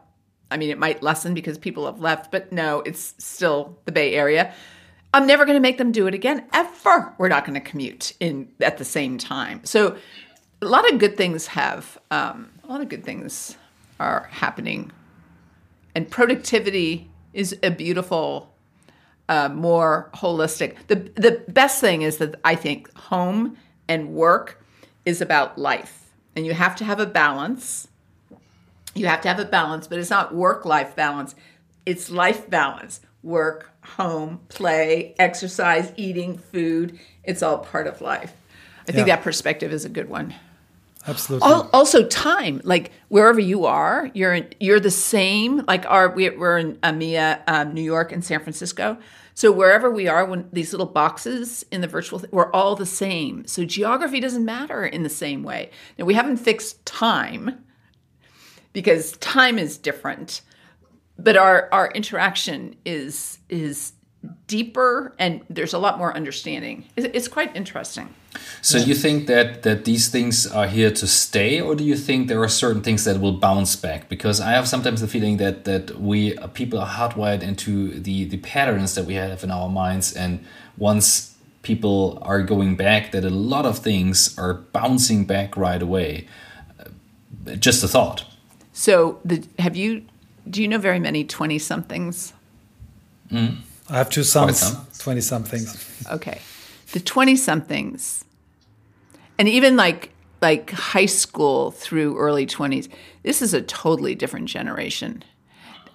[0.51, 4.13] I mean, it might lessen because people have left, but no, it's still the Bay
[4.13, 4.53] Area.
[5.13, 7.13] I'm never going to make them do it again, ever.
[7.17, 9.61] We're not going to commute in at the same time.
[9.63, 9.97] So,
[10.61, 13.57] a lot of good things have um, a lot of good things
[13.99, 14.91] are happening,
[15.95, 18.53] and productivity is a beautiful,
[19.27, 20.75] uh, more holistic.
[20.87, 24.63] the The best thing is that I think home and work
[25.03, 27.87] is about life, and you have to have a balance.
[28.93, 31.35] You have to have a balance, but it's not work life balance;
[31.85, 33.01] it's life balance.
[33.23, 36.99] Work, home, play, exercise, eating, food.
[37.23, 38.33] It's all part of life.
[38.87, 39.15] I think yeah.
[39.15, 40.33] that perspective is a good one.
[41.07, 41.47] Absolutely.
[41.73, 42.61] Also, time.
[42.63, 45.63] Like wherever you are, you're in, you're the same.
[45.67, 48.97] Like our we, are in EMEA, um, New York, and San Francisco.
[49.33, 52.85] So wherever we are, when these little boxes in the virtual, th- we're all the
[52.85, 53.47] same.
[53.47, 55.71] So geography doesn't matter in the same way.
[55.97, 57.63] Now we haven't fixed time
[58.73, 60.41] because time is different.
[61.17, 63.93] But our our interaction is is
[64.47, 66.85] deeper and there's a lot more understanding.
[66.95, 68.13] It's quite interesting.
[68.61, 72.27] So you think that that these things are here to stay or do you think
[72.27, 74.09] there are certain things that will bounce back?
[74.09, 78.37] Because i have sometimes the feeling that that we people are hardwired into the the
[78.37, 80.13] patterns that we have in our minds.
[80.13, 80.45] And
[80.77, 86.27] once people are going back that a lot of things are bouncing back right away.
[87.59, 88.25] Just a thought
[88.81, 90.03] so the, have you
[90.49, 92.33] do you know very many 20 somethings?
[93.31, 93.57] Mm.
[93.87, 96.03] I have two sons, 20 somethings.
[96.11, 96.41] Okay.
[96.91, 98.25] The 20 somethings,
[99.37, 102.89] and even like like high school through early 20s,
[103.21, 105.23] this is a totally different generation.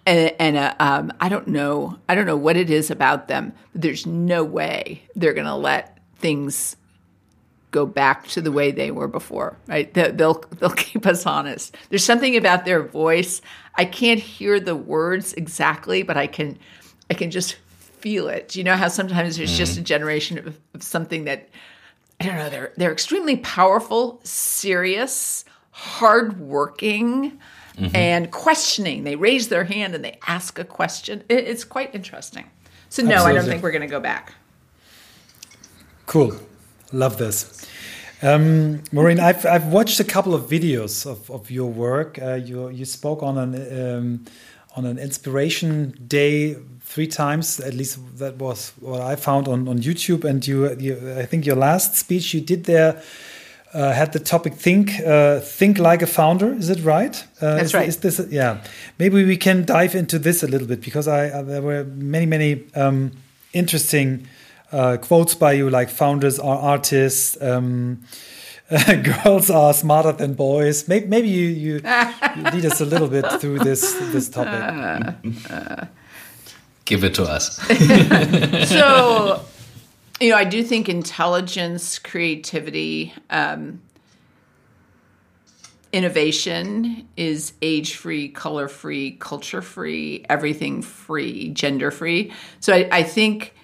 [0.07, 3.53] And, and uh, um, I don't know, I don't know what it is about them.
[3.73, 6.77] But there's no way they're going to let things
[7.77, 9.93] go back to the way they were before, right?
[9.93, 11.77] They'll they'll keep us honest.
[11.91, 13.43] There's something about their voice.
[13.75, 16.59] I can't hear the words exactly, but I can
[17.11, 18.57] I can just feel it.
[18.57, 19.59] You know how sometimes there's mm-hmm.
[19.59, 21.51] just a generation of, of something that
[22.19, 22.49] I don't know.
[22.49, 27.39] They're they're extremely powerful, serious, hardworking,
[27.77, 27.95] mm-hmm.
[27.95, 29.05] and questioning.
[29.05, 31.25] They raise their hand and they ask a question.
[31.29, 32.47] It, it's quite interesting.
[32.89, 33.31] So no, Absolutely.
[33.31, 34.33] I don't think we're going to go back.
[36.07, 36.41] Cool.
[36.93, 37.67] Love this.
[38.23, 42.19] Um, Maureen, I've, I've watched a couple of videos of, of your work.
[42.21, 44.25] Uh, you, you spoke on an, um,
[44.75, 49.79] on an inspiration day three times, at least that was what I found on, on
[49.79, 50.25] YouTube.
[50.25, 53.03] And you, you I think your last speech you did there
[53.75, 56.55] uh, had the topic think uh, think like a founder.
[56.55, 57.23] Is it right?
[57.41, 57.89] Uh, That's is, right.
[57.89, 58.63] Is this yeah?
[58.99, 62.27] Maybe we can dive into this a little bit because I, uh, there were many
[62.27, 63.13] many um,
[63.53, 64.27] interesting
[64.73, 67.41] uh, quotes by you like founders are artists.
[67.41, 68.05] Um,
[68.71, 70.89] uh, girls are smarter than boys.
[70.89, 75.15] Maybe, maybe you, you, you, lead us a little bit through this this topic.
[76.85, 77.57] Give it to us.
[78.69, 79.45] so,
[80.21, 83.81] you know, I do think intelligence, creativity, um,
[85.93, 92.33] innovation is age free, color free, culture free, everything free, gender free.
[92.61, 93.56] So I, I think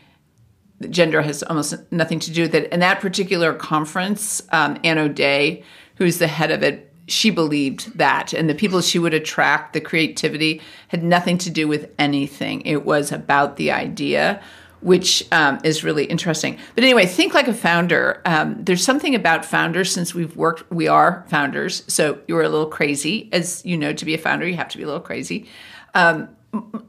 [0.90, 2.68] gender has almost nothing to do with it.
[2.72, 5.62] And that particular conference, um, Ann O'Day,
[5.96, 8.32] who's the head of it, she believed that.
[8.32, 12.62] And the people she would attract, the creativity, had nothing to do with anything.
[12.62, 14.42] It was about the idea,
[14.80, 16.58] which um, is really interesting.
[16.74, 18.22] But anyway, think like a founder.
[18.24, 21.84] Um, there's something about founders since we've worked, we are founders.
[21.86, 23.28] So you're a little crazy.
[23.32, 25.48] As you know, to be a founder, you have to be a little crazy.
[25.94, 26.28] Um,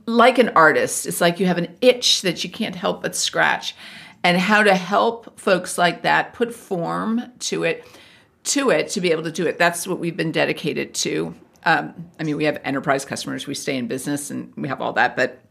[0.06, 3.76] like an artist, it's like you have an itch that you can't help but scratch.
[4.26, 7.86] And how to help folks like that put form to it,
[8.45, 9.58] to it to be able to do it.
[9.58, 11.36] That's what we've been dedicated to.
[11.65, 14.93] Um, I mean, we have enterprise customers, we stay in business, and we have all
[14.93, 15.41] that, but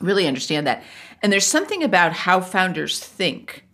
[0.00, 0.82] really understand that.
[1.22, 3.64] And there's something about how founders think,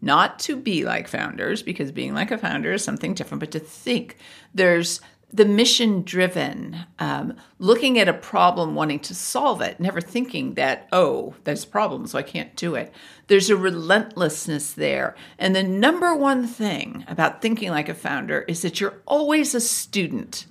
[0.00, 3.60] not to be like founders, because being like a founder is something different, but to
[3.60, 4.16] think.
[4.54, 5.00] There's
[5.34, 10.88] the mission driven, um, looking at a problem, wanting to solve it, never thinking that,
[10.92, 12.92] oh, there's a problem, so I can't do it.
[13.26, 15.16] There's a relentlessness there.
[15.36, 19.60] And the number one thing about thinking like a founder is that you're always a
[19.60, 20.46] student.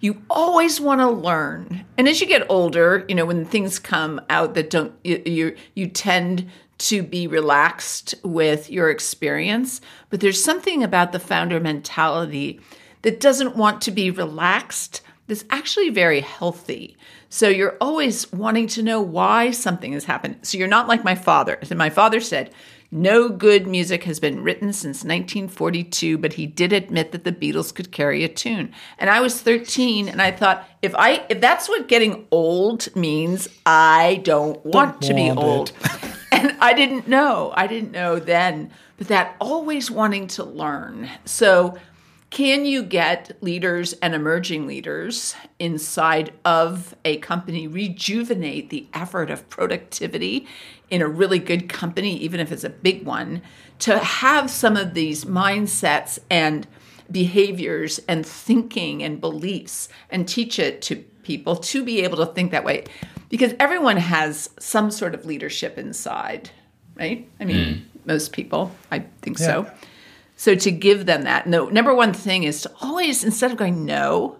[0.00, 1.84] you always want to learn.
[1.96, 5.56] And as you get older, you know, when things come out that don't, you, you,
[5.74, 9.80] you tend to be relaxed with your experience.
[10.10, 12.60] But there's something about the founder mentality
[13.02, 16.96] that doesn't want to be relaxed that's actually very healthy.
[17.28, 20.38] So you're always wanting to know why something has happened.
[20.42, 21.58] So you're not like my father.
[21.74, 22.50] My father said,
[22.90, 27.74] no good music has been written since 1942, but he did admit that the Beatles
[27.74, 28.72] could carry a tune.
[28.98, 33.46] And I was 13 and I thought if I if that's what getting old means,
[33.66, 35.72] I don't want don't to be old.
[36.32, 37.52] and I didn't know.
[37.54, 41.10] I didn't know then, but that always wanting to learn.
[41.26, 41.76] So
[42.30, 49.48] can you get leaders and emerging leaders inside of a company rejuvenate the effort of
[49.48, 50.46] productivity
[50.90, 53.42] in a really good company, even if it's a big one,
[53.78, 56.66] to have some of these mindsets and
[57.10, 62.50] behaviors and thinking and beliefs and teach it to people to be able to think
[62.50, 62.84] that way?
[63.30, 66.50] Because everyone has some sort of leadership inside,
[66.94, 67.28] right?
[67.40, 68.06] I mean, mm.
[68.06, 69.46] most people, I think yeah.
[69.46, 69.70] so.
[70.38, 73.84] So to give them that, no, number one thing is to always, instead of going,
[73.84, 74.38] no,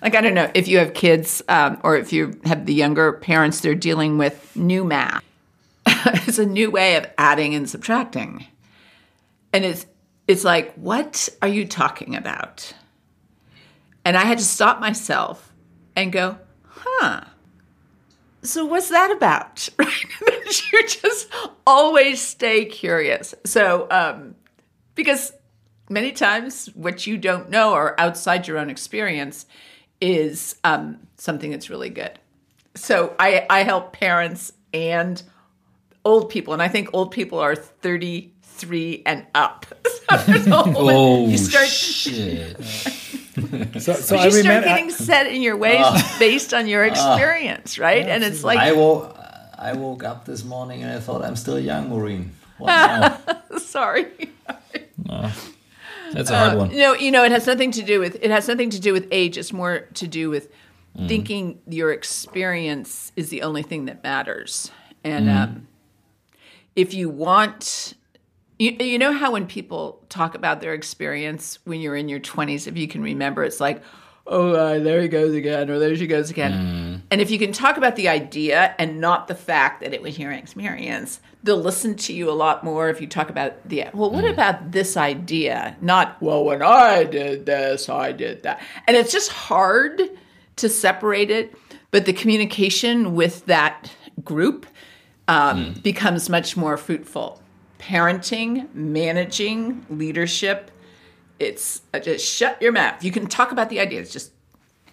[0.00, 3.14] like I don't know if you have kids um, or if you have the younger
[3.14, 5.24] parents, they're dealing with new math.
[5.86, 8.46] it's a new way of adding and subtracting.
[9.52, 9.84] And it's
[10.28, 12.72] it's like, what are you talking about?
[14.04, 15.52] And I had to stop myself
[15.96, 16.38] and go,
[16.68, 17.22] huh.
[18.42, 19.68] So what's that about?
[19.78, 20.72] Right?
[20.72, 21.28] you just
[21.66, 23.34] always stay curious.
[23.44, 24.36] So um,
[25.00, 25.32] because
[25.88, 29.46] many times what you don't know or outside your own experience
[29.98, 32.12] is um, something that's really good.
[32.74, 35.22] So I, I help parents and
[36.04, 39.66] old people, and I think old people are 33 and up.
[40.10, 42.60] So oh, you start, shit.
[43.78, 46.84] so, so I you start getting I, set in your ways uh, based on your
[46.84, 48.04] experience, uh, right?
[48.04, 49.16] Yeah, and it's like I woke,
[49.56, 52.32] I woke up this morning and I thought I'm still young, Maureen.
[53.58, 54.06] Sorry.
[55.08, 55.32] Uh,
[56.12, 56.76] that's a hard uh, one.
[56.76, 59.06] No, you know, it has nothing to do with it has nothing to do with
[59.10, 59.38] age.
[59.38, 60.48] It's more to do with
[60.96, 61.08] mm.
[61.08, 64.70] thinking your experience is the only thing that matters.
[65.04, 65.36] And mm.
[65.36, 65.68] um,
[66.76, 67.94] if you want,
[68.58, 72.66] you, you know how when people talk about their experience when you're in your 20s,
[72.66, 73.82] if you can remember, it's like,
[74.26, 76.52] oh, uh, there he goes again, or there she goes again.
[76.52, 76.89] Mm.
[77.10, 80.18] And if you can talk about the idea and not the fact that it was
[80.18, 84.10] your experience, they'll listen to you a lot more if you talk about the, well,
[84.10, 84.30] what mm.
[84.30, 85.76] about this idea?
[85.80, 88.60] Not, well, when I did this, I did that.
[88.86, 90.00] And it's just hard
[90.56, 91.54] to separate it,
[91.90, 93.90] but the communication with that
[94.22, 94.66] group
[95.26, 95.82] um, mm.
[95.82, 97.42] becomes much more fruitful.
[97.78, 100.70] Parenting, managing, leadership
[101.40, 103.02] it's uh, just shut your mouth.
[103.02, 104.32] You can talk about the ideas, just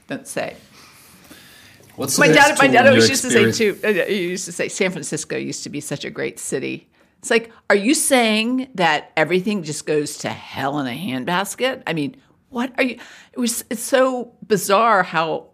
[0.08, 0.56] don't say.
[1.98, 2.58] What's my dad?
[2.60, 3.80] My dad always used to say too.
[3.84, 6.90] Uh, he used to say San Francisco used to be such a great city.
[7.20, 11.82] It's like, are you saying that everything just goes to hell in a handbasket?
[11.88, 12.16] I mean,
[12.50, 13.00] what are you?
[13.34, 13.66] It was.
[13.72, 15.48] It's so bizarre how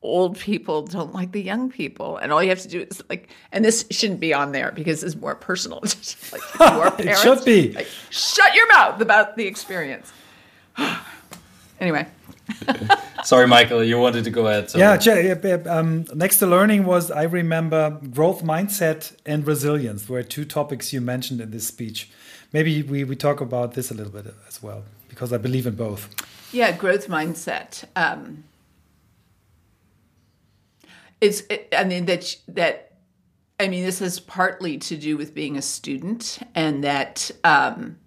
[0.00, 3.28] old people don't like the young people, and all you have to do is like,
[3.50, 5.80] and this shouldn't be on there because it's more personal.
[6.32, 7.72] like parents, it should be.
[7.72, 10.12] Like, shut your mouth about the experience.
[11.80, 12.06] anyway.
[13.24, 14.70] Sorry, Michael, you wanted to go ahead.
[14.70, 14.78] So.
[14.78, 14.94] Yeah,
[15.66, 21.00] um, next to learning was I remember growth mindset and resilience were two topics you
[21.00, 22.10] mentioned in this speech.
[22.52, 25.74] Maybe we, we talk about this a little bit as well because I believe in
[25.74, 26.08] both.
[26.52, 27.84] Yeah, growth mindset.
[27.94, 28.44] Um,
[31.20, 32.92] it's it, I mean that that
[33.60, 37.30] I mean this has partly to do with being a student and that.
[37.44, 37.98] Um,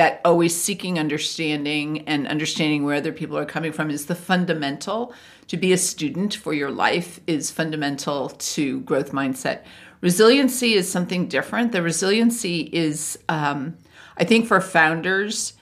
[0.00, 5.12] that always seeking understanding and understanding where other people are coming from is the fundamental.
[5.48, 9.62] To be a student for your life is fundamental to growth mindset.
[10.00, 11.72] Resiliency is something different.
[11.72, 13.76] The resiliency is um,
[14.16, 15.52] i think for founders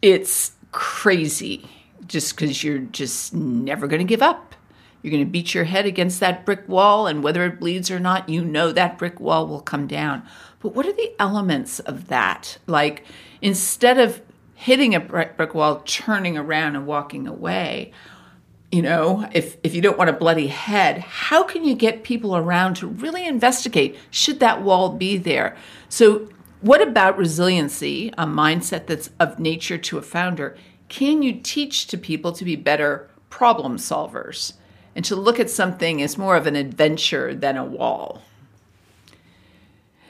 [0.00, 1.68] it's crazy
[2.06, 4.56] just because you're just never going to give up
[5.02, 8.00] you're going to beat your head against that brick wall and whether it bleeds or
[8.00, 10.22] not you know that brick wall will come down
[10.62, 12.56] but what are the elements of that?
[12.66, 13.04] Like
[13.42, 14.22] instead of
[14.54, 17.92] hitting a brick wall, turning around and walking away,
[18.70, 22.36] you know, if if you don't want a bloody head, how can you get people
[22.36, 25.56] around to really investigate should that wall be there?
[25.88, 26.28] So
[26.60, 30.56] what about resiliency, a mindset that's of nature to a founder?
[30.88, 34.52] Can you teach to people to be better problem solvers
[34.94, 38.22] and to look at something as more of an adventure than a wall?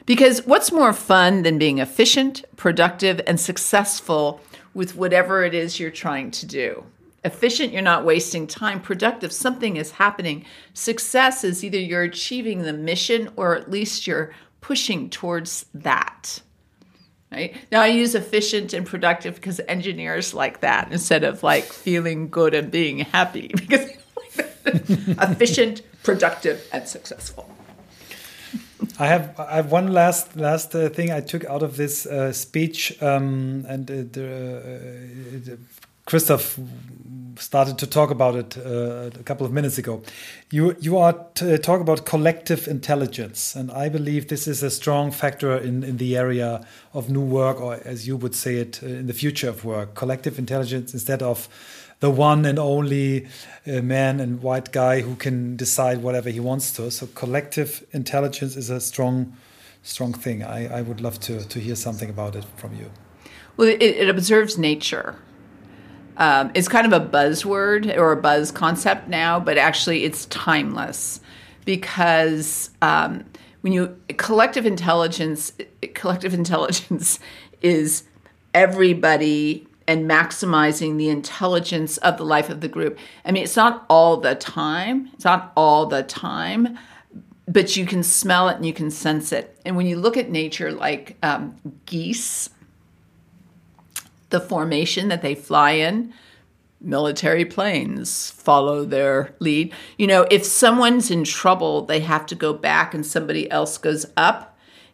[0.06, 4.40] Because what's more fun than being efficient, productive, and successful
[4.74, 6.84] with whatever it is you're trying to do?
[7.24, 8.80] Efficient, you're not wasting time.
[8.80, 10.44] Productive, something is happening.
[10.74, 16.42] Success is either you're achieving the mission or at least you're pushing towards that.
[17.30, 17.56] Right?
[17.70, 22.54] Now I use efficient and productive because engineers like that instead of like feeling good
[22.54, 23.88] and being happy because
[24.66, 27.48] efficient, productive, and successful.
[28.98, 32.32] I have I have one last last uh, thing I took out of this uh,
[32.32, 35.58] speech, um, and uh, the,
[36.04, 36.58] Christoph
[37.38, 40.02] started to talk about it uh, a couple of minutes ago.
[40.50, 41.12] You you are
[41.62, 46.16] talk about collective intelligence, and I believe this is a strong factor in in the
[46.16, 49.64] area of new work, or as you would say it, uh, in the future of
[49.64, 49.94] work.
[49.94, 51.48] Collective intelligence instead of
[52.02, 53.26] the one and only
[53.66, 56.90] uh, man and white guy who can decide whatever he wants to.
[56.90, 59.36] So collective intelligence is a strong,
[59.82, 60.42] strong thing.
[60.42, 62.90] I, I would love to to hear something about it from you.
[63.56, 65.16] Well, it, it observes nature
[66.16, 71.20] um, it's kind of a buzzword or a buzz concept now, but actually it's timeless
[71.64, 73.24] because um,
[73.62, 75.52] when you collective intelligence,
[75.94, 77.18] collective intelligence
[77.62, 78.04] is
[78.52, 82.98] everybody and maximizing the intelligence of the life of the group.
[83.26, 85.10] I mean, it's not all the time.
[85.12, 86.78] It's not all the time,
[87.46, 89.60] but you can smell it and you can sense it.
[89.66, 92.48] And when you look at nature, like um, geese
[94.30, 96.14] the formation that they fly in,
[96.80, 99.74] military planes follow their lead.
[99.98, 104.06] You know, if someone's in trouble, they have to go back and somebody else goes
[104.16, 104.51] up.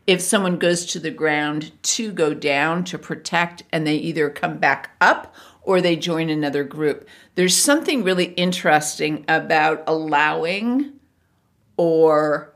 [0.08, 4.56] If someone goes to the ground to go down to protect and they either come
[4.56, 7.06] back up or they join another group.
[7.34, 10.94] There's something really interesting about allowing
[11.76, 12.54] or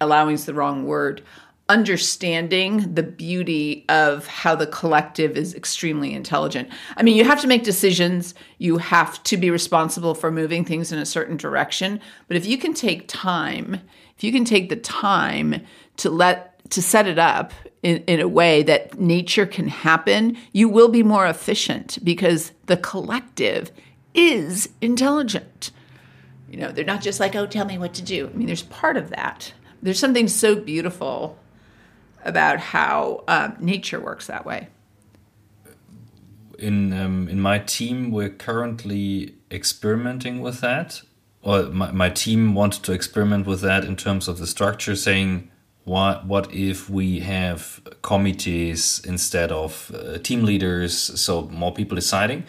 [0.00, 1.22] allowing is the wrong word
[1.68, 6.70] understanding the beauty of how the collective is extremely intelligent.
[6.96, 10.90] I mean, you have to make decisions, you have to be responsible for moving things
[10.90, 13.80] in a certain direction, but if you can take time,
[14.16, 15.62] if you can take the time
[15.98, 17.52] to let to set it up
[17.82, 22.76] in, in a way that nature can happen, you will be more efficient because the
[22.76, 23.70] collective
[24.14, 25.70] is intelligent.
[26.50, 28.28] You know, they're not just like, oh, tell me what to do.
[28.28, 29.52] I mean, there's part of that.
[29.82, 31.38] There's something so beautiful
[32.24, 34.68] about how um, nature works that way.
[36.58, 41.02] In um, in my team, we're currently experimenting with that,
[41.42, 45.50] or my, my team wanted to experiment with that in terms of the structure, saying
[45.84, 52.44] what what if we have committees instead of uh, team leaders, so more people deciding.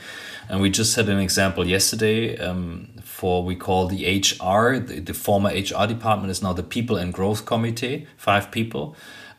[0.49, 5.13] And we just had an example yesterday um, for we call the HR, the, the
[5.13, 8.95] former HR department is now the People and Growth Committee, five people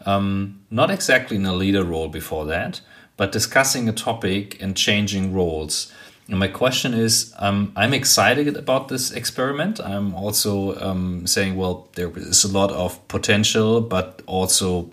[0.07, 2.80] um, not exactly in a leader role before that,
[3.16, 5.92] but discussing a topic and changing roles.
[6.29, 9.81] And my question is um, I'm excited about this experiment.
[9.81, 14.91] I'm also um, saying, well, there is a lot of potential, but also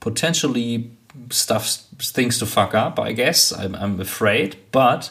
[0.00, 0.90] potentially
[1.30, 1.66] stuff,
[1.98, 3.52] things to fuck up, I guess.
[3.52, 4.56] I'm, I'm afraid.
[4.70, 5.10] But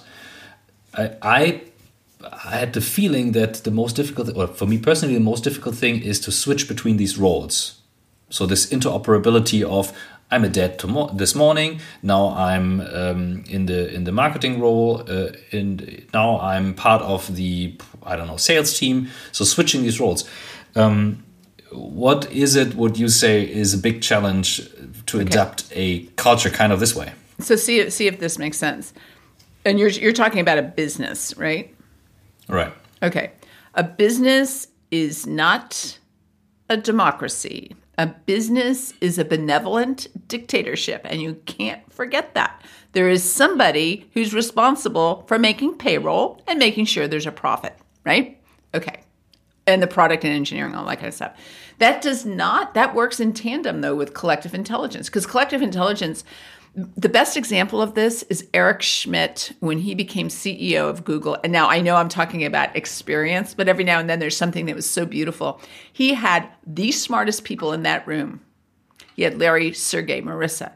[0.96, 1.62] I, I
[2.24, 5.76] I had the feeling that the most difficult, or for me personally, the most difficult
[5.76, 7.80] thing is to switch between these roles.
[8.30, 9.92] So this interoperability of
[10.32, 11.82] I'm a dad tomo- this morning.
[12.02, 15.04] Now I'm um, in the in the marketing role.
[15.08, 19.10] Uh, and now I'm part of the I don't know sales team.
[19.32, 20.28] So switching these roles.
[20.76, 21.24] Um,
[21.72, 22.76] what is it?
[22.76, 24.62] Would you say is a big challenge
[25.08, 25.28] to okay.
[25.28, 27.12] adapt a culture kind of this way?
[27.40, 28.94] So see if, see if this makes sense.
[29.66, 31.76] And you're you're talking about a business, right?
[32.48, 32.74] Right.
[33.04, 33.32] Okay.
[33.74, 35.98] A business is not
[36.70, 37.76] a democracy.
[37.98, 42.64] A business is a benevolent dictatorship, and you can't forget that.
[42.94, 48.42] There is somebody who's responsible for making payroll and making sure there's a profit, right?
[48.74, 49.02] Okay.
[49.68, 51.38] And the product and engineering, all that kind of stuff.
[51.78, 56.24] That does not, that works in tandem though with collective intelligence, because collective intelligence
[56.76, 61.38] the best example of this is Eric Schmidt when he became CEO of Google.
[61.44, 64.68] And now I know I'm talking about experience, but every now and then there's something
[64.68, 65.60] that was so beautiful.
[65.92, 68.40] He had the smartest people in that room.
[69.16, 70.72] He had Larry, Sergey, Marissa,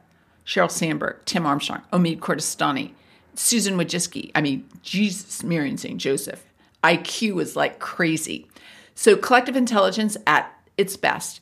[0.45, 2.91] Sheryl Sandberg, Tim Armstrong, Omid Kordestani,
[3.35, 4.31] Susan Wojcicki.
[4.35, 5.99] I mean, Jesus, Miriam St.
[5.99, 6.43] Joseph.
[6.83, 8.47] IQ was like crazy.
[8.95, 11.39] So collective intelligence at its best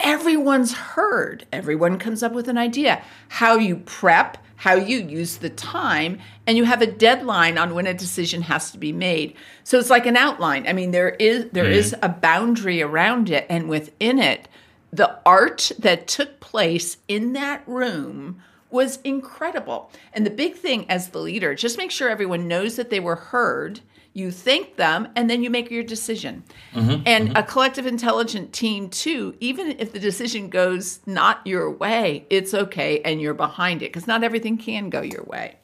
[0.00, 1.46] everyone's heard.
[1.52, 3.02] Everyone comes up with an idea.
[3.28, 7.86] How you prep, how you use the time, and you have a deadline on when
[7.86, 9.34] a decision has to be made.
[9.62, 10.66] So it's like an outline.
[10.66, 11.72] I mean, there is there mm.
[11.72, 14.48] is a boundary around it, and within it,
[14.92, 18.40] the art that took place in that room
[18.70, 19.90] was incredible.
[20.12, 23.16] And the big thing as the leader, just make sure everyone knows that they were
[23.16, 23.80] heard.
[24.16, 26.44] You thank them, and then you make your decision.
[26.72, 27.36] Mm-hmm, and mm-hmm.
[27.36, 33.00] a collective intelligent team, too, even if the decision goes not your way, it's okay,
[33.00, 35.56] and you're behind it because not everything can go your way.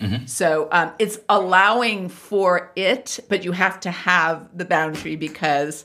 [0.00, 0.26] Mm-hmm.
[0.26, 5.84] So um, it's allowing for it, but you have to have the boundary because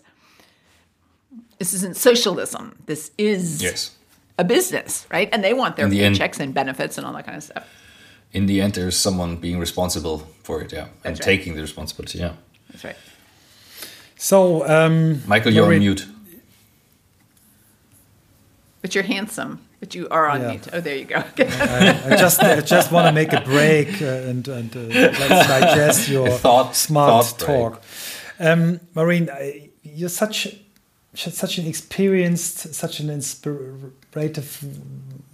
[1.58, 2.78] this isn't socialism.
[2.86, 3.96] This is Yes.
[4.38, 5.28] a business, right?
[5.34, 7.68] And they want their the end- paychecks and benefits and all that kind of stuff.
[8.32, 11.22] In the end, there's someone being responsible for it, yeah, and right.
[11.22, 12.34] taking the responsibility, yeah.
[12.72, 12.96] That's right.
[14.18, 16.06] So, um, Michael, you're on mute.
[18.82, 19.60] But you're handsome.
[19.80, 20.48] But you are on Yeah.
[20.52, 20.68] mute.
[20.74, 21.16] Oh, there you go.
[21.38, 26.10] I just I just want to make a break uh, and and uh, let's digest
[26.16, 27.82] your thought- smart thought talk.
[28.40, 30.48] Um, Maureen, I- you're such
[31.16, 34.64] such an experienced, such an inspirative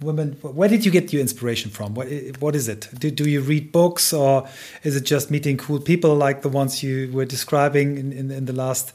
[0.00, 0.32] woman.
[0.42, 1.94] Where did you get your inspiration from?
[1.94, 2.08] What
[2.40, 2.88] what is it?
[2.98, 4.48] Do do you read books or
[4.82, 8.44] is it just meeting cool people like the ones you were describing in in, in
[8.46, 8.92] the last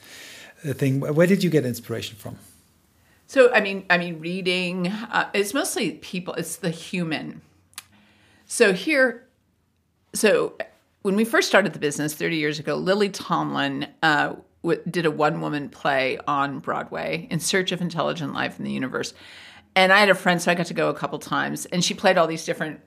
[0.65, 1.01] uh, thing?
[1.01, 2.37] Where did you get inspiration from?
[3.27, 4.87] So I mean, I mean, reading.
[4.87, 6.33] Uh, it's mostly people.
[6.35, 7.41] It's the human.
[8.45, 9.27] So here,
[10.13, 10.53] so
[11.01, 14.35] when we first started the business 30 years ago, Lily Tomlin uh,
[14.67, 19.13] w- did a one-woman play on Broadway, "In Search of Intelligent Life in the Universe,"
[19.75, 21.93] and I had a friend, so I got to go a couple times, and she
[21.93, 22.81] played all these different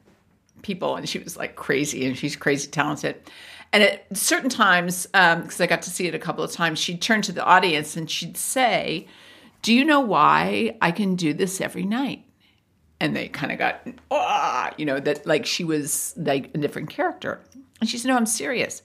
[0.63, 3.17] people and she was like crazy and she's crazy talented.
[3.73, 7.01] And at certain times because i got to see it a couple of times she'd
[7.01, 9.07] turn to the audience and she'd say
[9.63, 12.25] do you know why i can do this every night?
[13.03, 16.91] And they kind of got ah, you know that like she was like a different
[16.91, 17.41] character.
[17.81, 18.83] And she said no i'm serious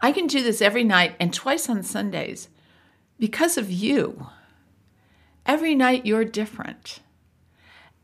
[0.00, 2.48] i can do this every night and twice on sundays
[3.18, 4.28] because of you
[5.46, 7.00] every night you're different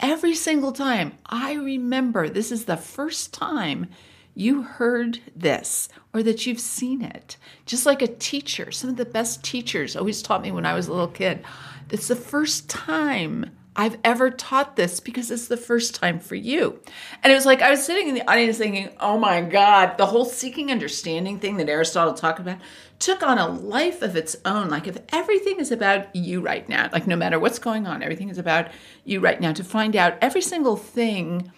[0.03, 3.86] every single time I remember this is the first time
[4.34, 7.36] you heard this or that you've seen it.
[7.66, 10.88] Just like a teacher, some of the best teachers always taught me when I was
[10.88, 11.45] a little kid.
[11.90, 16.80] It's the first time I've ever taught this because it's the first time for you.
[17.22, 20.06] And it was like I was sitting in the audience thinking, oh my God, the
[20.06, 22.58] whole seeking understanding thing that Aristotle talked about
[22.98, 24.68] took on a life of its own.
[24.68, 28.28] Like if everything is about you right now, like no matter what's going on, everything
[28.28, 28.68] is about
[29.04, 31.50] you right now, to find out every single thing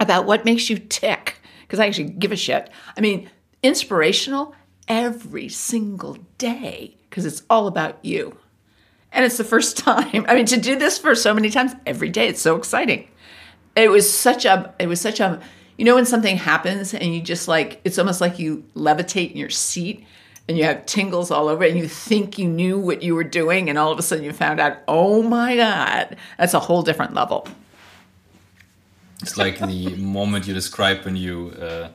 [0.00, 2.70] about what makes you tick, because I actually give a shit.
[2.96, 3.28] I mean,
[3.62, 4.54] inspirational
[4.88, 8.38] every single day, because it's all about you.
[9.12, 10.24] And it's the first time.
[10.28, 13.08] I mean, to do this for so many times every day, it's so exciting.
[13.76, 15.40] It was such a, it was such a,
[15.76, 19.36] you know, when something happens and you just like, it's almost like you levitate in
[19.36, 20.04] your seat
[20.48, 23.68] and you have tingles all over and you think you knew what you were doing
[23.68, 27.14] and all of a sudden you found out, oh my God, that's a whole different
[27.14, 27.46] level.
[29.22, 31.88] It's like the moment you describe when you uh,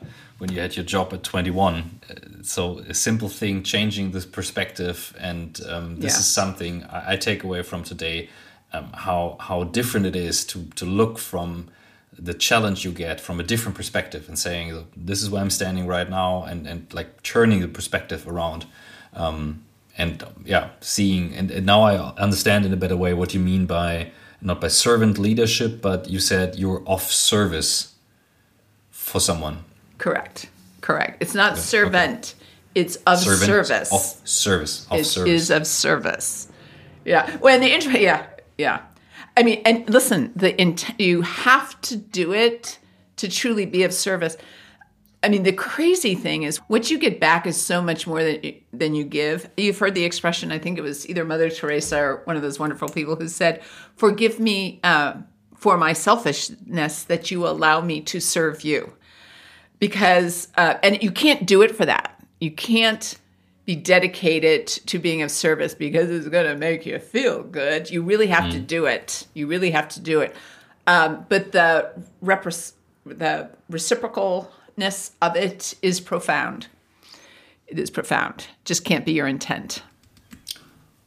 [0.44, 2.00] when you had your job at 21.
[2.10, 6.18] Uh, so a simple thing, changing this perspective, and um, this Yeah.
[6.20, 8.28] is something I, I take away from today.
[8.74, 11.68] Um, how how different it is to to look from
[12.28, 14.66] the challenge you get from a different perspective and saying
[15.06, 18.66] this is where I'm standing right now, and and like turning the perspective around.
[19.14, 19.62] Um,
[19.96, 20.12] and
[20.44, 21.94] yeah, seeing and, and now I
[22.26, 26.20] understand in a better way what you mean by not by servant leadership, but you
[26.20, 27.94] said you're off service
[28.90, 29.56] for someone.
[29.98, 30.48] Correct.
[30.80, 31.22] Correct.
[31.22, 32.34] It's not servant,
[32.74, 33.92] it's of Servant service.
[33.92, 35.30] of service of It service.
[35.30, 36.48] is of service.
[37.04, 37.36] Yeah.
[37.38, 38.26] Well, in the intro, yeah,
[38.58, 38.80] yeah.
[39.36, 42.78] I mean, and listen, the int- you have to do it
[43.16, 44.36] to truly be of service.
[45.22, 48.42] I mean, the crazy thing is what you get back is so much more than
[48.42, 49.48] you, than you give.
[49.56, 50.52] You've heard the expression.
[50.52, 53.62] I think it was either Mother Teresa or one of those wonderful people who said,
[53.96, 55.14] "Forgive me uh,
[55.56, 58.92] for my selfishness that you allow me to serve you."
[59.78, 62.22] Because uh, and you can't do it for that.
[62.40, 63.18] You can't
[63.64, 67.90] be dedicated to being of service because it's going to make you feel good.
[67.90, 69.26] You really have to do it.
[69.32, 70.36] You really have to do it.
[70.86, 71.90] Um, but the
[73.06, 76.68] the reciprocalness of it is profound.
[77.66, 78.46] It is profound.
[78.64, 79.82] Just can't be your intent.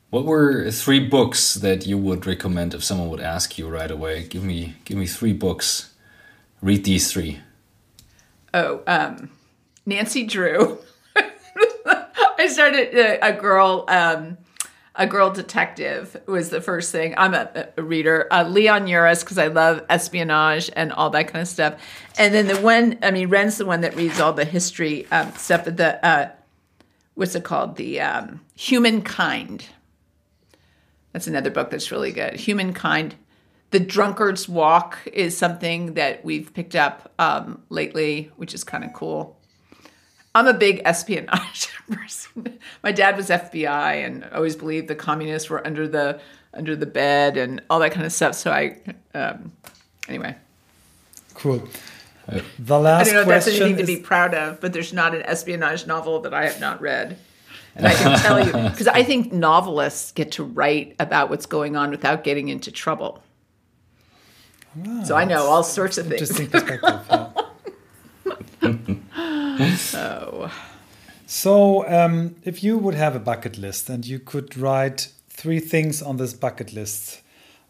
[0.09, 4.23] What were three books that you would recommend if someone would ask you right away?
[4.23, 5.93] Give me give me three books.
[6.61, 7.41] Read these three.
[8.53, 9.29] Oh, um,
[9.85, 10.77] Nancy Drew.
[12.39, 14.37] I started uh, a girl, um,
[14.95, 17.13] a girl detective was the first thing.
[17.17, 18.27] I'm a, a reader.
[18.31, 21.75] Uh, Leon Uris because I love espionage and all that kind of stuff.
[22.17, 25.31] And then the one, I mean, Ren's the one that reads all the history um,
[25.33, 25.65] stuff.
[25.65, 26.31] The uh,
[27.15, 27.75] what's it called?
[27.75, 29.65] The um, Humankind.
[31.13, 32.35] That's another book that's really good.
[32.35, 33.15] Humankind,
[33.77, 38.83] the the drunkard's walk is something that we've picked up um, lately, which is kind
[38.83, 39.37] of cool.
[40.33, 42.57] I'm a big espionage person.
[42.81, 46.19] My dad was FBI and always believed the communists were under the
[46.55, 48.33] under the bed and all that kind of stuff.
[48.33, 48.79] So I,
[49.13, 49.51] um,
[50.09, 50.35] anyway.
[51.35, 51.67] Cool.
[52.57, 54.91] The last I don't know if that's question anything to be proud of, but there's
[54.91, 57.19] not an espionage novel that I have not read.
[57.75, 61.75] And I can tell you, because I think novelists get to write about what's going
[61.75, 63.21] on without getting into trouble.
[65.05, 66.21] So I know all sorts of things.
[66.21, 66.99] Interesting perspective.
[69.77, 70.49] So,
[71.25, 76.01] So, um, if you would have a bucket list and you could write three things
[76.01, 77.21] on this bucket list,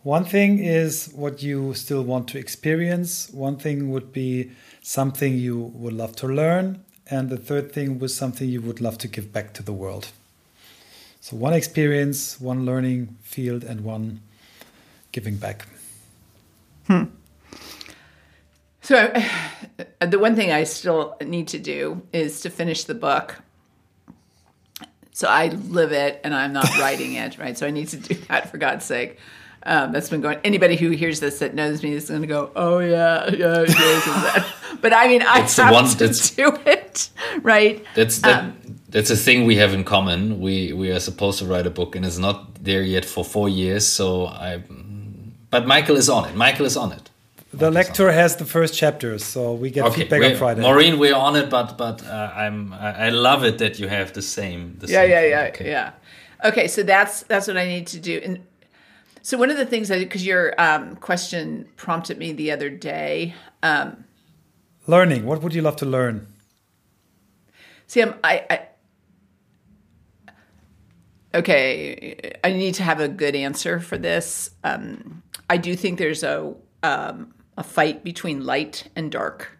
[0.03, 4.51] one thing is what you still want to experience, one thing would be
[4.81, 8.97] something you would love to learn, and the third thing was something you would love
[8.99, 10.11] to give back to the world.
[11.19, 14.21] So, one experience, one learning field, and one
[15.11, 15.65] giving back.
[18.81, 19.13] So
[19.99, 23.35] the one thing I still need to do is to finish the book.
[25.11, 27.57] So I live it and I'm not writing it, right?
[27.57, 29.17] So I need to do that for God's sake.
[29.63, 30.39] Um, that's been going.
[30.43, 33.69] Anybody who hears this that knows me is going to go, "Oh yeah, yeah, it
[33.69, 37.09] is, is that?" But I mean, I It's have one to do it,
[37.41, 37.83] right?
[37.95, 38.53] That's that.
[38.89, 40.39] that's a thing we have in common.
[40.39, 43.49] We we are supposed to write a book, and it's not there yet for four
[43.49, 43.85] years.
[43.87, 44.63] So I,
[45.59, 46.35] but Michael is on it.
[46.35, 47.09] Michael is on it.
[47.53, 50.61] The lecture has the first chapters, so we get feedback on Friday.
[50.61, 54.11] Maureen, we're on it, but but uh, I'm I, I love it that you have
[54.13, 54.61] the same.
[54.79, 55.31] The yeah same yeah thing.
[55.31, 55.69] yeah Okay.
[55.71, 55.91] yeah
[56.49, 58.39] okay so that's that's what i need to do and
[59.23, 63.33] so one of the things that because your um, question prompted me the other day
[63.63, 64.03] um,
[64.85, 65.25] Learning.
[65.25, 66.27] What would you love to learn?
[67.87, 68.57] see I'm, I, I
[71.33, 76.23] okay i need to have a good answer for this um, i do think there's
[76.23, 79.57] a um, a fight between light and dark.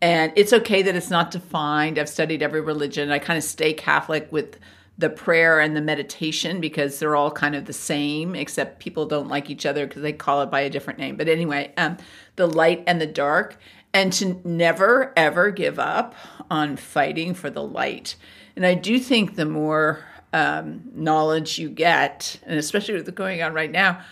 [0.00, 1.98] And it's okay that it's not defined.
[1.98, 3.10] I've studied every religion.
[3.10, 4.58] I kind of stay catholic with
[4.96, 9.28] the prayer and the meditation because they're all kind of the same except people don't
[9.28, 11.16] like each other because they call it by a different name.
[11.16, 11.96] But anyway um,
[12.36, 13.56] the light and the dark
[13.92, 16.14] and to never ever give up
[16.50, 18.16] on fighting for the light.
[18.56, 23.54] And i do think the more um, knowledge you get and especially with going on
[23.54, 24.02] right now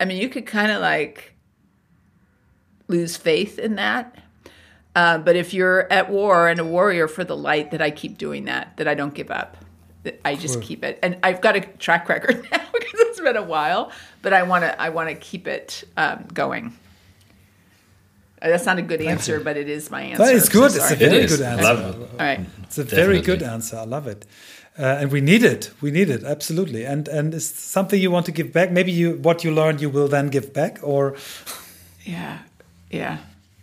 [0.00, 1.32] i mean you could kind of like
[2.88, 4.16] lose faith in that
[4.96, 8.16] uh, but if you're at war and a warrior for the light, that I keep
[8.16, 9.58] doing that, that I don't give up,
[10.04, 10.98] that I just keep it.
[11.02, 13.92] And I've got a track record now because it's been a while,
[14.22, 16.74] but I want to I want to keep it um, going.
[18.40, 20.24] Uh, That's not a good answer, but it is my answer.
[20.24, 20.74] But it's so good.
[20.74, 21.36] It's a very It is.
[21.36, 21.62] good answer.
[21.62, 22.10] Love it.
[22.12, 22.40] All right.
[22.62, 23.76] It's a very good answer.
[23.76, 24.24] I love it.
[24.78, 25.70] Uh, and we need it.
[25.80, 26.84] We need it absolutely.
[26.84, 28.70] And and it's something you want to give back.
[28.70, 31.16] Maybe you what you learned you will then give back, or
[32.06, 32.38] Yeah,
[32.90, 33.18] yeah,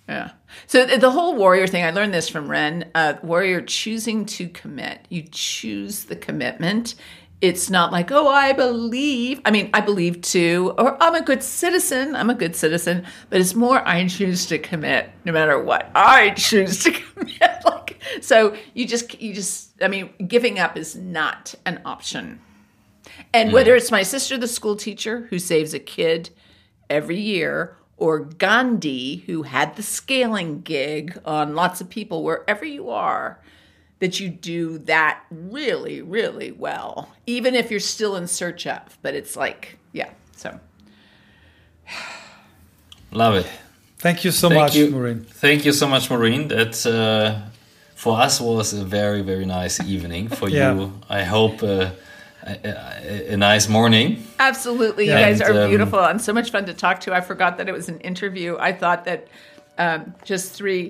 [0.08, 0.32] yeah.
[0.68, 2.92] So the whole warrior thing, I learned this from Ren.
[2.94, 5.06] Uh, warrior choosing to commit.
[5.10, 6.96] You choose the commitment.
[7.42, 9.42] It's not like, oh, I believe.
[9.46, 12.16] I mean, I believe too, or I'm a good citizen.
[12.16, 13.06] I'm a good citizen.
[13.30, 15.92] But it's more, I choose to commit, no matter what.
[15.96, 17.53] I choose to commit.
[18.14, 19.72] Like, so you just, you just.
[19.82, 22.40] I mean, giving up is not an option.
[23.34, 26.30] And whether it's my sister, the school teacher, who saves a kid
[26.90, 32.90] every year, or Gandhi, who had the scaling gig on lots of people, wherever you
[32.90, 33.40] are,
[34.00, 38.98] that you do that really, really well, even if you're still in search of.
[39.02, 40.60] But it's like, yeah, so.
[43.12, 43.50] Love it.
[44.00, 45.22] thank you so Thank much, you, Maureen.
[45.24, 46.48] Thank you so much, Maureen.
[46.48, 47.42] That's uh,
[48.04, 50.24] for us was a very very nice evening.
[50.40, 50.74] For Yeah.
[50.76, 51.92] you, I hope uh,
[52.46, 54.08] a, a, a nice morning.
[54.40, 55.06] Absolutely.
[55.08, 55.20] Yeah.
[55.20, 57.14] You guys And, are um, beautiful and so much fun to talk to.
[57.20, 58.50] I forgot that it was an interview.
[58.70, 59.20] I thought that
[59.78, 60.84] um, just three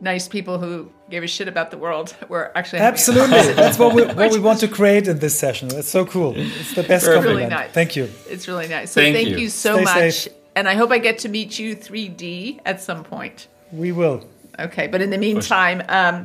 [0.00, 4.02] nice people who gave a shit about the world were actually Absolutely, that's what we
[4.20, 5.68] what we want to create in this session.
[5.68, 6.32] That's so cool.
[6.36, 7.50] It's the best Really compliment.
[7.50, 7.70] nice.
[7.80, 8.04] Thank you.
[8.32, 8.88] It's really nice.
[8.92, 9.38] So Thank thank, you.
[9.42, 9.48] you.
[9.50, 10.14] so Stay much.
[10.14, 10.32] safe.
[10.56, 13.46] And I hope I get to meet you 3D at some point.
[13.72, 14.18] We will.
[14.66, 14.86] Okay.
[14.92, 16.16] But in the meantime, um,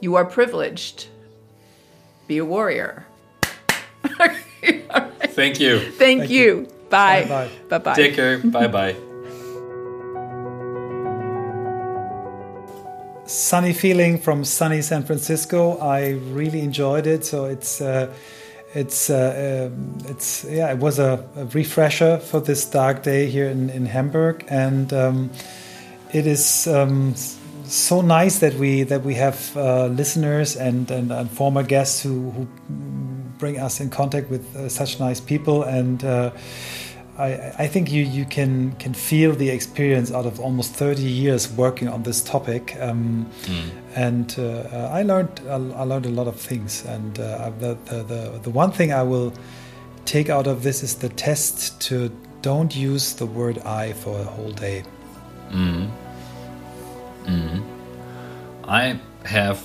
[0.00, 1.06] you are privileged.
[2.26, 3.06] Be a warrior.
[4.04, 4.36] All right.
[5.30, 5.78] Thank you.
[5.78, 6.68] Thank, Thank you.
[6.90, 7.22] Bye.
[7.24, 7.50] Bye-bye.
[7.68, 7.94] Bye bye.
[7.94, 8.38] Take care.
[8.38, 8.96] bye bye.
[13.28, 15.76] sunny feeling from sunny San Francisco.
[15.78, 17.24] I really enjoyed it.
[17.24, 18.12] So it's uh,
[18.74, 23.48] it's uh, um, it's yeah, it was a, a refresher for this dark day here
[23.48, 25.30] in, in Hamburg, and um,
[26.12, 27.37] it is um, s-
[27.68, 32.30] so nice that we that we have uh, listeners and, and and former guests who
[32.30, 32.46] who
[33.38, 36.04] bring us in contact with uh, such nice people and.
[36.04, 36.30] Uh,
[37.18, 41.50] I, I think you, you can can feel the experience out of almost 30 years
[41.50, 43.70] working on this topic, um, mm.
[43.96, 46.84] and uh, I learned I learned a lot of things.
[46.84, 49.32] And uh, the, the, the the one thing I will
[50.04, 52.08] take out of this is the test to
[52.40, 54.84] don't use the word "I" for a whole day.
[55.50, 55.90] Mm.
[57.28, 57.62] Mm.
[58.64, 59.62] I have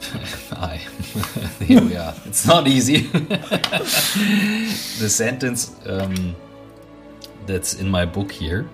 [0.52, 0.76] I.
[1.64, 2.14] Here we are.
[2.26, 2.98] It's not easy.
[5.00, 6.34] the sentence um,
[7.46, 8.68] that's in my book here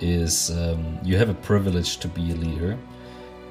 [0.00, 2.78] is um, you have a privilege to be a leader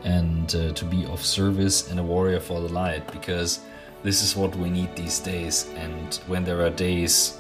[0.04, 3.62] and uh, to be of service and a warrior for the light because
[4.04, 5.68] this is what we need these days.
[5.76, 7.40] And when there are days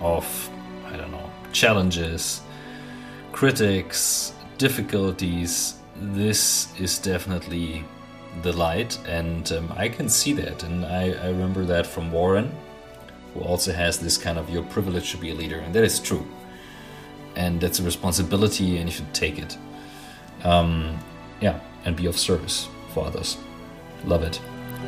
[0.00, 0.50] of,
[0.86, 2.42] I don't know, challenges,
[3.32, 7.84] critics, difficulties, this is definitely
[8.42, 10.62] the light, and um, I can see that.
[10.62, 12.52] And I, I remember that from Warren,
[13.34, 16.00] who also has this kind of your privilege to be a leader, and that is
[16.00, 16.26] true.
[17.34, 19.56] And that's a responsibility, and you should take it.
[20.44, 20.98] Um,
[21.40, 23.36] yeah, and be of service for others.
[24.04, 24.40] Love it.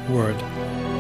[0.09, 0.97] Word.